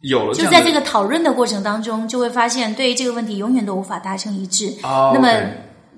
[0.00, 4.74] 有了就在这个讨论的过程当中，就会发现对于这个问题永远都无法达成一致。
[4.82, 5.28] 哦，那么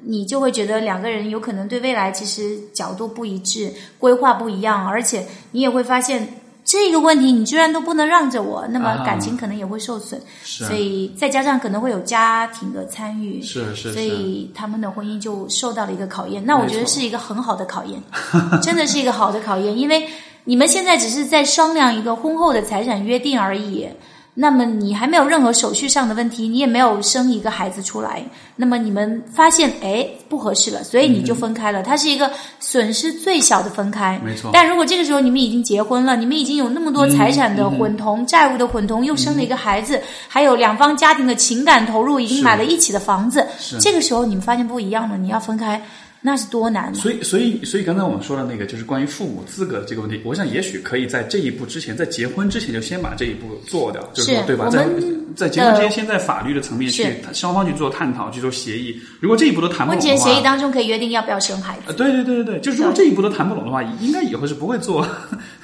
[0.02, 6.38] 你就会觉得两个人有可能对未来其实角度不一致，规划不一样，而且你也会发现。
[6.64, 10.20] 这个问题你居然都不能让着我，那么感情可能也会受损。
[10.44, 16.44] 所以再加上可能会有家庭的参与，是是，所以他们的婚姻就受到了一个考验。
[16.46, 18.00] 那我觉得是一个很好的考验，
[18.62, 20.08] 真的是一个好的考验，因为
[20.44, 23.88] 你们现在只是在商量一个婚后的财产约定而已。
[24.34, 28.24] 那么你还没有任何手续上的问题，你也没有生一个孩子出来，
[28.56, 31.82] 那么你们发现哎不合适了，所以你就分开了。
[31.82, 34.50] 它是一个损失最小的分开，没错。
[34.52, 43.46] 但如果这个时候你们已经结婚了，你们已经有那么多财产的混同、债务的混同，又生了一个孩子，还有两方家庭的情感投入，已经买了一起的房子，
[43.80, 45.82] 这个时候你们发现不一样了，你要分开。
[46.24, 46.94] 那是多难！
[46.94, 50.20] 所以，所以，所以，刚才我们说的那个，就是关于父母资格这个问题。
[50.24, 54.68] 我想，也许可以在这一步之前，在结婚之前就先把这一步做掉，就是对吧？
[54.70, 54.86] 在
[55.34, 58.96] 在结婚之前，先在法律的层面去双方去做探讨，去做协议。
[59.18, 61.92] 如果这一步都谈不拢的话，婚前协议当中可以约定要不要生孩子。
[61.92, 65.04] 对对对对对，就是如果这一步都谈不拢的话，应该以后是不会做。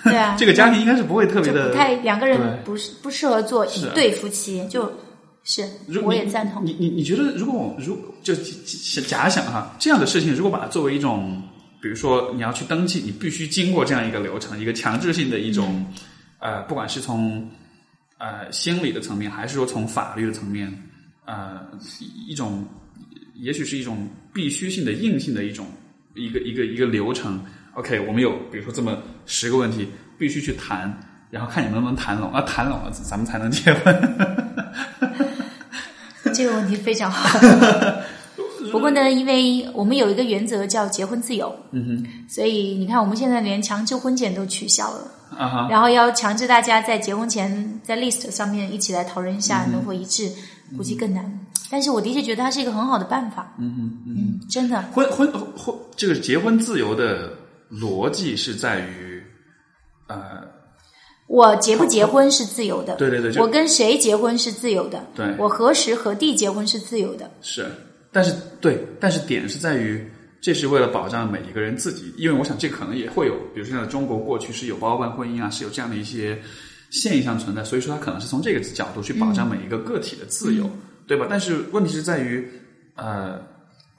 [0.03, 1.69] 对啊， 这个家庭应该是不会特别的。
[1.69, 4.93] 不太两个人不是不适合做一对夫妻就。
[5.51, 5.67] 是，
[6.05, 6.63] 我也赞同。
[6.63, 8.35] 你你你觉得，如果我如就
[9.01, 11.43] 假想哈，这样的事情，如果把它作为一种，
[11.81, 15.87] 比如说你要去登记，你必须经过这样一个流程，一个强制性的一种，
[16.39, 17.49] 呃，不管是从
[18.19, 20.71] 呃心理的层面，还是说从法律的层面，
[21.25, 21.61] 呃，
[22.27, 22.63] 一种
[23.35, 25.67] 也许是一种必须性的硬性的一种
[26.15, 27.43] 一个一个一个流程。
[27.73, 29.89] OK，我们有比如说这么十个问题，
[30.19, 30.95] 必须去谈，
[31.31, 33.97] 然后看你能不能谈拢，啊，谈拢了，咱们才能结婚。
[36.39, 37.36] 这个问题非常好，
[38.70, 50.30] 不过呢，因为我们有一个原则叫结婚自由，嗯哼，所以你看，我们现在连强制婚检都取消了，啊哈，然后要强制大家在结婚前在 list 上面一起来讨论一下能否一致，
[50.76, 51.41] 估计更难。
[51.68, 54.80] 但是我的确觉得它是一个很好的办法，嗯哼，嗯，真的。
[54.93, 57.32] 婚婚婚，这个结婚自由的
[57.72, 59.20] 逻辑是在于，
[60.07, 60.57] 呃。
[61.29, 67.66] 我结不结婚是自由的，对对对，我跟谁结婚是自由的，对，我何时何地结婚是自由的，是，
[68.11, 70.11] 但是对，但是点是在于，
[70.41, 76.37] 这是为了保障每一个人自己，因为我想这可能也会有，比如说像中国过去是有包办婚姻啊，是有这样的一些
[76.91, 80.68] 现象存在，所以说它可能是从这个角度去保障每一个个体的自由，
[81.07, 81.26] 对吧？
[81.29, 82.49] 但是问题是在于，
[82.97, 83.39] 呃。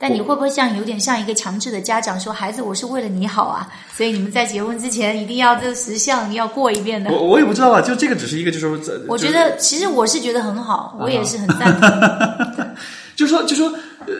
[0.02, 12.66] 但你会不会像有点像一个强制的家长说：“孩子，我是为了你好啊，所以你们在结婚之前一定要这十项要过一遍的。”我我也不知道啊，就这个只是一个，就是说，我觉得其实我是觉得很好，我也是很赞同。
[13.18, 13.68] 就说就说
[14.08, 14.14] 呃，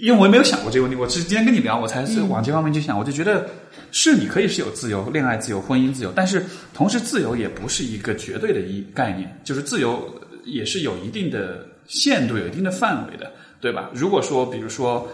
[0.00, 2.96] 因为我也没有想过这个问题，我是今天跟你聊，我才是往这方面去想。
[2.96, 3.44] 我就觉得
[3.90, 10.08] 是你可以是有自由，恋爱自由、婚姻自由，但是同时自由也不是一个绝对的一概念，就是自由
[10.44, 13.32] 也是有一定的限度、有一定的范围的。
[13.60, 13.90] 对吧？
[13.92, 15.08] 如果说，比如说，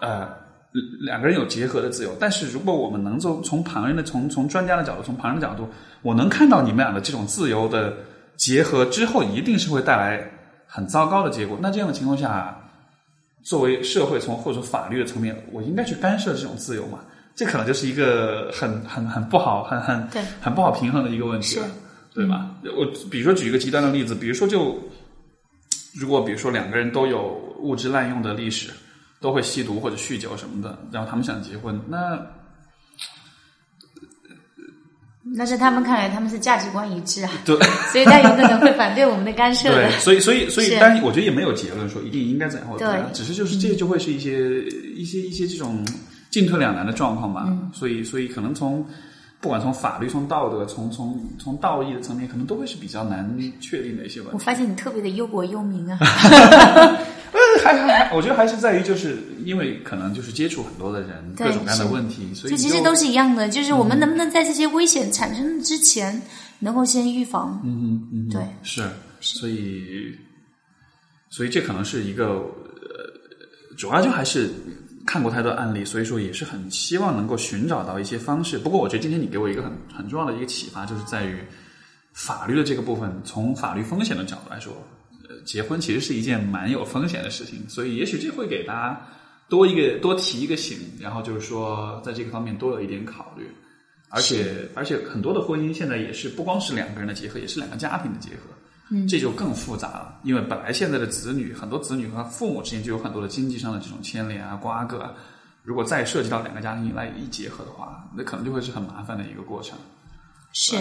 [0.00, 0.28] 呃，
[1.00, 5.68] 两个人有结合的自由，但是如果我们能从从旁人的、从从专家的角度、从旁人的角度，
[6.02, 7.96] 我能看到你们俩的这种自由的
[8.36, 10.28] 结合之后，一定是会带来
[10.66, 11.56] 很糟糕的结果。
[11.62, 12.58] 那这样的情况下，
[13.42, 16.98] 作为社会从或者法律的层面，我应该去干涉这种自由嘛？
[17.36, 21.66] 这可能就是一个很很很不好、很很对很不好平衡的一个问题了，
[22.12, 22.50] 对吧？
[22.76, 24.76] 我比如说举一个极端的例子，比如说就。
[25.96, 28.70] 如果比如说两个人都有物质滥用的历史，
[29.20, 32.16] 都会吸毒或者酗酒什么的，然后他们想结婚，那
[35.22, 37.56] 那是他们看来他们是价值观一致啊，对，
[37.90, 39.88] 所以他有可能会反对我们的干涉的。
[39.88, 44.62] 对，所以所以所以，但我觉得也没有结论说一定应该怎样或怎样，只是就是这就会是一些
[44.94, 45.84] 一些一些这种
[46.30, 47.48] 进退两难的状况吧。
[47.72, 48.86] 所以所以可能从。
[49.40, 54.32] 不管从法律、从道德、从从从道义的层面，可能都会是比较难确定的一些问题。
[54.32, 55.98] 我发现你特别的忧国忧民啊。
[57.56, 66.20] 呃，还还还，我觉得还是在于，就是因为可能就是接触很多的人，各种各样的问题，所以这其实都是一样的，就是我们能不能在这些危险产生之前，
[66.58, 67.60] 能够先预防？
[67.64, 68.88] 嗯嗯嗯对是，
[69.20, 70.14] 所以
[71.30, 74.50] 所以这可能是一个呃，主要就还是
[75.06, 78.56] 看过太多案例，所以说也是很希望能够寻找到一些方式。
[78.58, 81.38] 不过我觉得今天你给我一个很很重要的一个启发，就是在于
[82.12, 84.93] 法律的这个部分，从法律风险的角度来说，呃，
[85.44, 89.06] 结婚其实是一件蛮有风险的事情，所以也许这会给大家
[89.48, 93.46] 多一个多提一个醒，然后就是说在这个方面多有一点考虑。
[94.10, 98.42] 而且而且很多的婚姻现在也是不光是两个人的结合，也是两个家庭的结合。
[98.90, 105.14] 嗯，这就更复杂了，因为本来现在的子女，很多子女和父母之间就有很多的经济上的这种牵连啊、瓜葛啊。
[105.62, 109.76] 如果再涉及到两个家庭来一结合的话，那可能就会是很麻烦的一个过程。
[110.52, 110.76] 是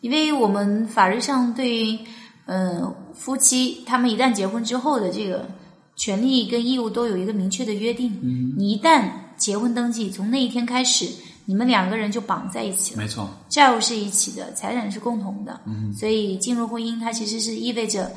[0.00, 1.98] 因为我们法律上对于
[2.46, 5.48] 嗯、呃夫妻他们一旦结婚之后的这个
[5.96, 8.12] 权利跟义务都有一个明确的约定。
[8.22, 11.08] 嗯，你一旦结婚登记，从那一天开始，
[11.46, 13.02] 你们两个人就绑在一起了。
[13.02, 15.60] 没错，债务是一起的，财产是共同的，
[15.98, 18.12] 所以进入婚姻，它其实是意味着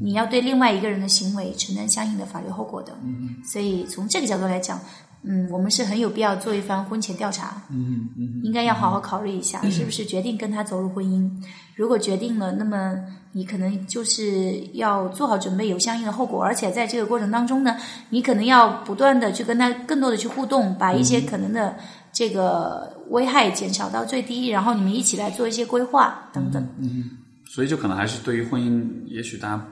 [0.00, 2.96] 你要对另外一个人的行为承担相应的法律后果的。
[3.44, 4.78] 所以从这个角度来讲，
[5.22, 11.30] 嗯，我们是很有必要做一番婚前调查，嗯嗯应该要好好考虑一下，是不是决定跟他走入婚姻。
[11.74, 12.96] 如果决定了，那么
[13.32, 17.76] 你可能就是要做好准备，有相应的后果，而且在这个过程当中呢，
[18.10, 21.76] 你可能要不断的去跟他更多的去互动，把一些可能的
[22.12, 26.66] 这个危害减少到最低，然后你们一起来做一些规划等等。
[26.78, 29.62] 嗯所以就可能还是对于婚姻，也许大家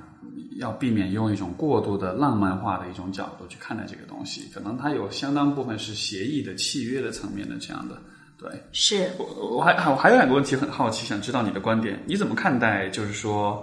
[0.59, 7.97] 要避免用一种过度的浪漫化的一种角度去看待这个东西，可能它有相当部分是协议的、契约的层面的这样的。
[8.41, 13.63] 对，是我我还我还有两个问题很好奇，想知道你的观点，你怎么看待就是说，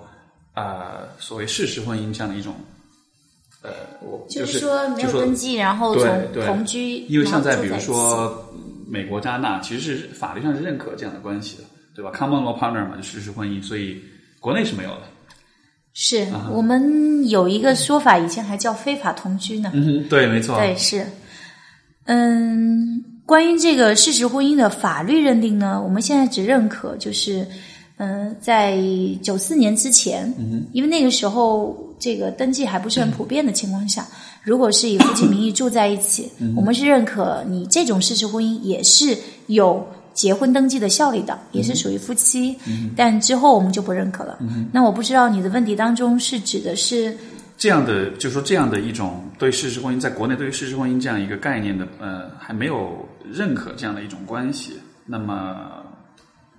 [0.53, 2.53] 呃，所谓事实婚姻这样的一种，
[3.63, 3.71] 呃，
[4.01, 11.63] 我就是说没有登记，然后从同居，因为像在比如说嗯美国、加拿大，其实是法律上是认可这样的关系的，
[11.95, 13.99] 对吧？common law partner 嘛，就事实婚姻，所以
[14.39, 15.01] 国内是没有的。
[15.99, 19.71] 是我们有一个说法，以前还叫非法同居呢。
[19.73, 20.55] 嗯，对，没错。
[20.55, 21.03] 对，是，
[22.05, 27.45] 嗯，关于这个事实婚姻的法律认定呢，我们现在只认可就是，
[27.97, 28.79] 嗯、在
[29.21, 34.07] 九四年之前，嗯因为那个时候这个登记还不是很普遍的情况下，
[34.41, 39.15] 如果是以夫妻名义住在一起，我们是认可你这种事实婚姻也是
[39.45, 39.85] 有。
[40.17, 42.57] 结婚登记的效力的，也是属于夫妻，
[42.95, 44.35] 但之后我们就不认可了。
[44.71, 47.15] 那我不知道你的问题当中是指的是
[47.55, 54.73] 这样的，就是说这样的一种对事实婚姻，在国内对于事实婚姻这样一个概念的，呃，还没有认可这样的一种关系。
[55.05, 55.83] 那么，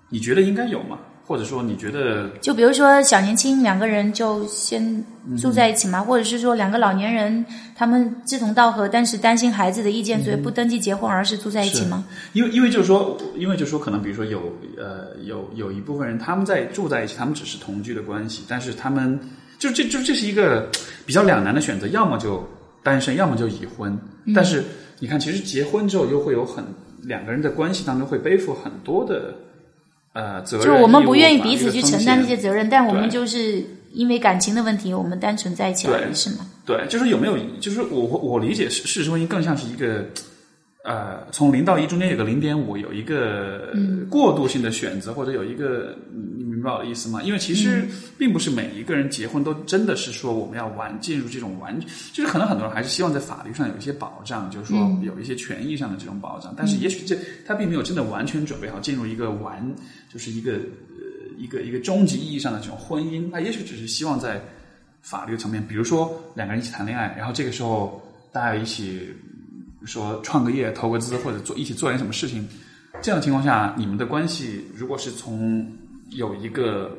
[0.08, 0.98] 你觉得应该有吗？
[1.26, 5.04] 或者说，你觉得就比如说小年轻两个人就先
[5.38, 7.44] 住在一起嘛，或者是说两个老年人
[7.76, 12.02] 他们志同道合，但是担心孩子的意见，所以不登记结婚，而是住在一起吗？
[12.32, 14.40] 因为因为就是说，因为就是说，可能比如说有
[14.78, 19.20] 呃有有一部分人他们在住在一起，他们只是同居的关系，但是他们
[19.58, 20.66] 就这就这是一个
[21.04, 22.48] 比较两难的选择，要么就
[22.82, 23.98] 单身，要么就已婚。
[24.34, 24.64] 但是
[24.98, 26.64] 你看，其实结婚之后又会有很
[27.02, 29.34] 两个人的关系当中会背负很多的
[30.12, 36.46] 呃责任，就是我们不愿意彼此去承担这些责任，但我们就是因为感情的问题，我们单纯在一起而已，是吗？
[36.66, 40.04] 对，就是有没有，就是我我理解是事实婚姻更像是一个，
[40.88, 43.74] 呃，从零到一中间有个零点五，有一个
[44.08, 45.94] 过渡性的选择，或者有一个，
[46.34, 47.22] 你明白我的意思吗？
[47.22, 47.86] 因为其实
[48.16, 51.78] 并不是每一个人结婚都真的是说我们要完进入这种完，
[52.12, 57.14] 就是可能很多人还是希望在法律上有一些保障，就是说有一些权益上的这种保障，但是也许这
[57.46, 59.62] 他并没有真的完全准备好进入一个完，
[60.10, 60.58] 就是一个呃
[61.36, 64.40] 一个一个终极意义上的这种婚姻，他也许只是希望在。
[65.00, 69.08] 法律层面，比如说两个人一起谈恋爱，然后这个时候大家一起
[69.88, 72.46] 说创个业、投个资，或者做一起做点什么事情，
[73.02, 75.66] 这样的情况下，你们的关系如果是从
[76.10, 76.90] 有一个，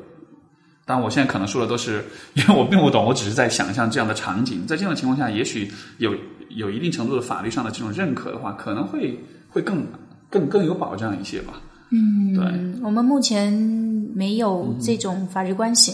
[0.84, 6.14] 当然我现在可能说的都是因为我并不懂，我只是在想象这样的场景，在这样的情况下，也许有
[6.50, 9.18] 有一定程度的法律上的这种认可的话，可能会
[9.48, 9.86] 会更
[10.28, 11.54] 更更有保障一些吧。
[11.92, 13.52] 嗯，我们目前
[14.14, 15.92] 没有这种法律关系，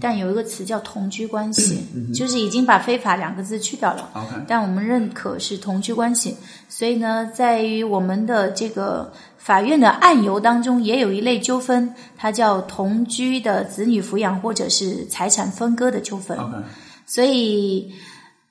[0.00, 1.78] 但有一个词叫同居关系，
[2.12, 4.10] 就是已经把非法两个字去掉了。
[4.14, 6.36] OK，但我们认可是同居关系，
[6.68, 16.36] 所以呢，在于我们的这个法院的案由当中，也有一类纠纷，它叫同居的子女抚养或者是财产分割的纠纷。
[16.36, 16.56] OK，
[17.06, 17.92] 所以，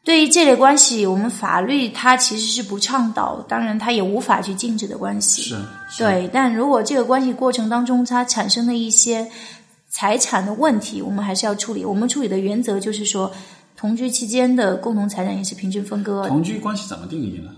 [0.06, 5.42] 对于这类关系，我们法律它其实是不倡导，当然它也无法去禁止的关系。
[5.42, 5.56] 是，
[5.90, 9.28] 是对，但如果这个关系过程当中它产生了一些
[9.90, 11.84] 财产的问题，我们还是要处理。
[11.84, 13.32] 我们处理的原则就是说，
[13.76, 17.50] 同居期间的共同财产也是平均分割，同居关系怎么定义呢？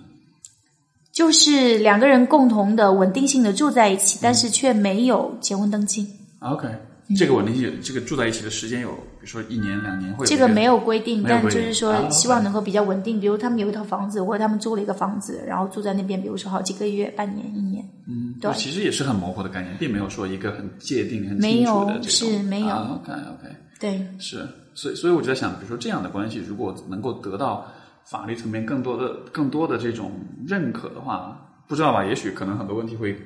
[1.11, 6.07] 就是两个人共同的稳定性的住在一起，但是却没有结婚登记。
[6.39, 6.67] OK，
[7.15, 13.19] 这个稳定性，这个住在一起的时间有，比如说一年两年，会有个这个没有规定，但就是说啊希望能够比较稳定。
[13.19, 17.87] 比如他们有一套房子，或者他们租了一个房子，然后住在那边，比如说好几个月、半年、一年。
[18.07, 22.29] 嗯，对其实也是很模糊的概念，并没有说一个很界定、很清楚的这种。
[22.31, 27.65] 是没有 OK OK，对，是，所以所以我就在想，比如说这样的关系，如果能够得到
[28.05, 30.11] 法律层面更多的、更多的这种
[30.45, 32.05] 认可的话，不知道吧？
[32.05, 33.17] 也许可能很多问题会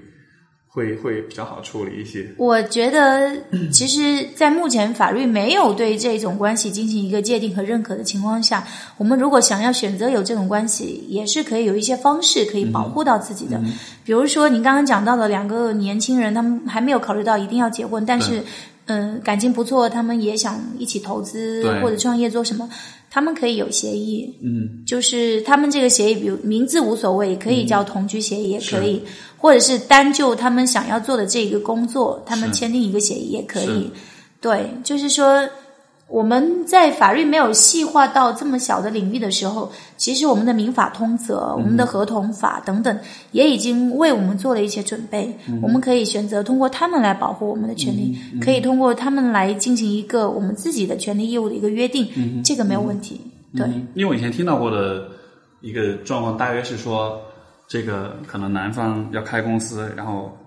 [0.74, 2.26] 会会比较好处理一些。
[2.38, 3.36] 我觉得
[3.72, 8.66] 其实，在目前法律没有对这种关系进行一个界定和认可的情况下，
[8.98, 13.62] 我们如果想要选择有这种关系，也是可以有一些方式可以保护到自己的。
[14.06, 18.44] 比如说，您刚刚讲到的两个年轻人，他们还没有考虑到一定要结婚，但是。
[18.92, 22.70] 嗯，感情不错，他们也想一起投资或者创业做什么，
[23.10, 29.02] 他们可以有协议，嗯，就是他们这个协议，比如名字无所谓，可以叫同居协议，也可以，
[29.38, 33.90] 或者是单就他们想要做的这个工作，他们签订一个协议也可以。
[34.42, 35.48] 对，就是说
[36.12, 43.00] 我们在法律没有细化到这么小的领域的时候，其实我们的民法通则、我们的合同法等等，
[43.32, 45.38] 也已经为我们做了一些准备。
[45.62, 53.22] 我们可以选择通过他们来保护我们的权利，可以通过他们来进行一个我们自己的权利义务的一个约定，这个没有问题。
[53.56, 53.66] 对。
[53.66, 55.08] 嗯因为我以前听到过的
[55.62, 57.18] 一个状况，大约是说，
[57.68, 60.38] 这个可能男方要开公司，然后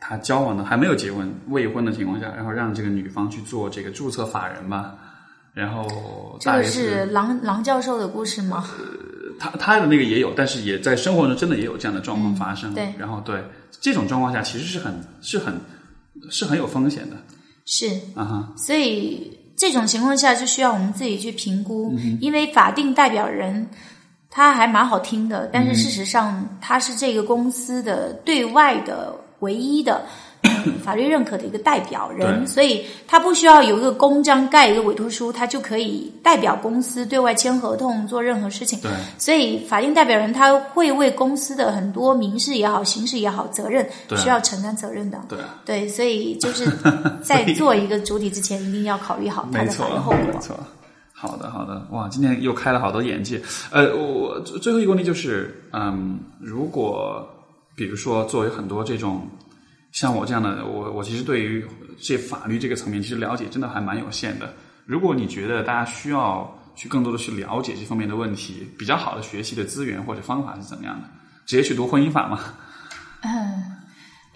[0.00, 4.94] 他交往的还没有结婚、未婚的情况下，然后让这个女方去做这个注册法人吧，
[5.52, 5.86] 然后
[6.40, 8.66] 这个是郎郎教授的故事吗？
[9.38, 12.72] 他他的那个也有，但是也在生活中真的也有这样的状况发生。
[12.72, 13.42] 嗯对然后对
[13.80, 15.54] 这种状况下，其实是很是很
[16.30, 17.16] 是很有风险的
[17.64, 18.52] 是，啊哈。
[18.56, 23.68] 所以这种情况下就需要我们自己去评估，因为法定代表人
[24.30, 30.02] 他还蛮好听的，但是事实上他是这个公司的对外的唯一的。
[30.64, 38.78] 嗯法律认可的一个代表人，所以他不需要有一个公章盖一个委托书，他就可以代表公司对外签合同做任何事情。
[38.80, 43.86] 对所以法定代表人他会为公司的很多民事也好、刑事也好责任
[44.16, 45.18] 需要承担责任的。
[45.28, 46.66] 对啊，对，所以就是
[47.22, 50.18] 在做一个主体之前，一定要考虑好他的法律后果。
[50.32, 50.58] 没错。
[51.12, 53.40] 好的，好的，哇，今天又开了好多眼界。
[53.70, 57.26] 呃，我最最后一个问题就是，嗯，如果
[57.84, 59.26] 比如说作为很多这种
[59.92, 61.66] 像我这样的，我我其实对于
[61.98, 64.52] 这法律这个层面其实了解真的还蛮有限的。
[64.84, 71.08] 如果你觉得大家需要去更多的去了解这方面的问题，比较好的学习的资源或者方法是怎么样的？
[71.46, 72.38] 直接去读婚姻法吗？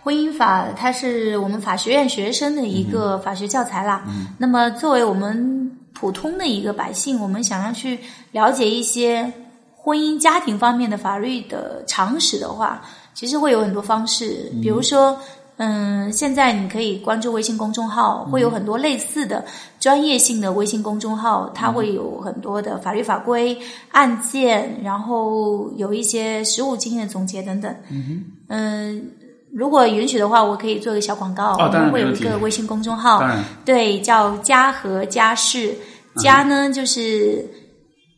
[0.02, 4.04] 婚姻法它是我们法学院学生的一个法学教材啦。
[4.38, 7.98] 那么作为我们普通的一个百姓，我们想要去
[8.32, 9.32] 了解一些
[9.72, 12.82] 婚姻家庭方面的法律的常识的话，
[13.14, 15.16] 其实会有很多方式，比如说。
[15.56, 19.44] 嗯，现在你可以关注微信公众号，会有很多类似的
[19.78, 23.56] 专业性的微信公众号，它会有很多的法律法规、
[23.92, 27.72] 案件，然后有一些实务经验的总结等等。
[28.48, 29.12] 嗯，
[29.52, 31.52] 如果允许的话，我可以做一个小广告。
[31.52, 33.22] 哦当然我们会有一个微信公众号
[33.64, 35.72] 对，叫家和家事。
[36.16, 37.48] 家呢，就是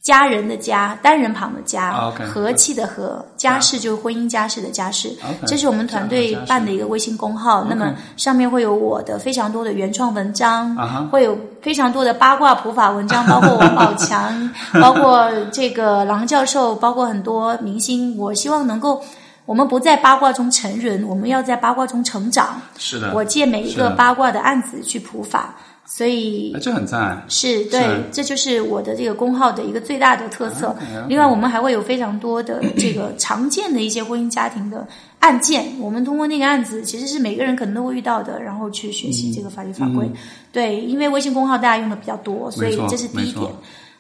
[0.07, 1.91] 家人的家，单人旁的家，
[2.33, 5.13] 和气的和，家事就是婚姻家事的家事。
[5.49, 10.77] 这是我们团队办的一个微信公号，那么上面会有我的非常多的原创文章，
[11.11, 14.49] 会有非常多的八卦普法文章，包括王宝强，
[14.81, 18.17] 包括这个郎教授，包括很多明星。
[18.17, 19.03] 我希望能够，
[19.45, 22.63] 我们不在八卦中成人，我们要在八卦中成长。
[22.79, 25.57] 是的，我借每一个八卦的案子去普法，
[25.87, 27.25] 所以啊，这很赞。
[27.29, 30.77] 是对是，这就是我的这个工号的一个最大的特色。
[31.09, 34.87] 另外，我们还会有非常多的这个常见的一些婚姻家庭的
[35.21, 40.11] 案件，我们通过那个案子，其实是每个人可能都会遇到的，然后去学习这个法律法规。
[40.53, 43.51] 对，因为微信公号大家用的比较多，所以这是第一点。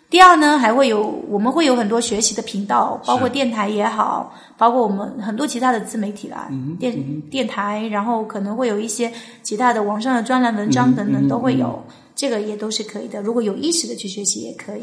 [0.08, 9.12] 第二呢，还会有我们会有很多学习的频道，包括电台也好，包括我们很多其他的自媒体啦，嗯电电台，然后可能会有一些
[9.42, 11.84] 其他的网上的专栏文嗯章等等都会有，
[12.14, 13.20] 这个也都是可以的。
[13.20, 14.82] 如果有意识的去学习也可以。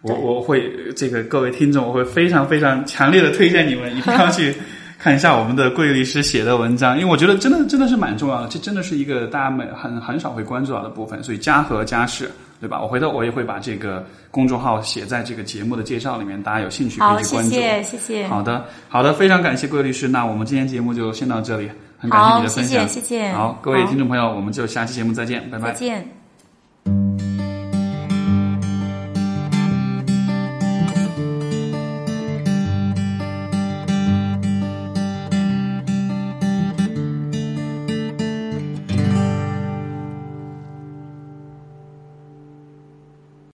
[0.00, 4.52] 我我会这个各位听众，我会非常非常强烈的推荐你们一定要去
[5.02, 11.20] 看一下我们的桂律师写的文章，因为我觉得真的真的是蛮重要的，这真的是一个大家没很很少会关注到的部分。
[11.24, 12.30] 所以家和家事，
[12.60, 12.80] 对吧？
[12.80, 17.50] 我回头我也会把这个公众号写在这个节目的介绍里面，大家有兴趣可，以去关注。
[17.50, 18.28] 谢谢，谢谢。
[18.28, 20.06] 好的，好的，非常感谢桂律师。
[20.06, 21.68] 那我们今天节目就先到这里，
[21.98, 22.88] 很感谢，你的分享。
[22.88, 23.32] 谢谢，谢谢。
[23.32, 25.80] 好，各位听众朋友，我们就下期节目再见，拜拜再。
[25.80, 26.21] 见。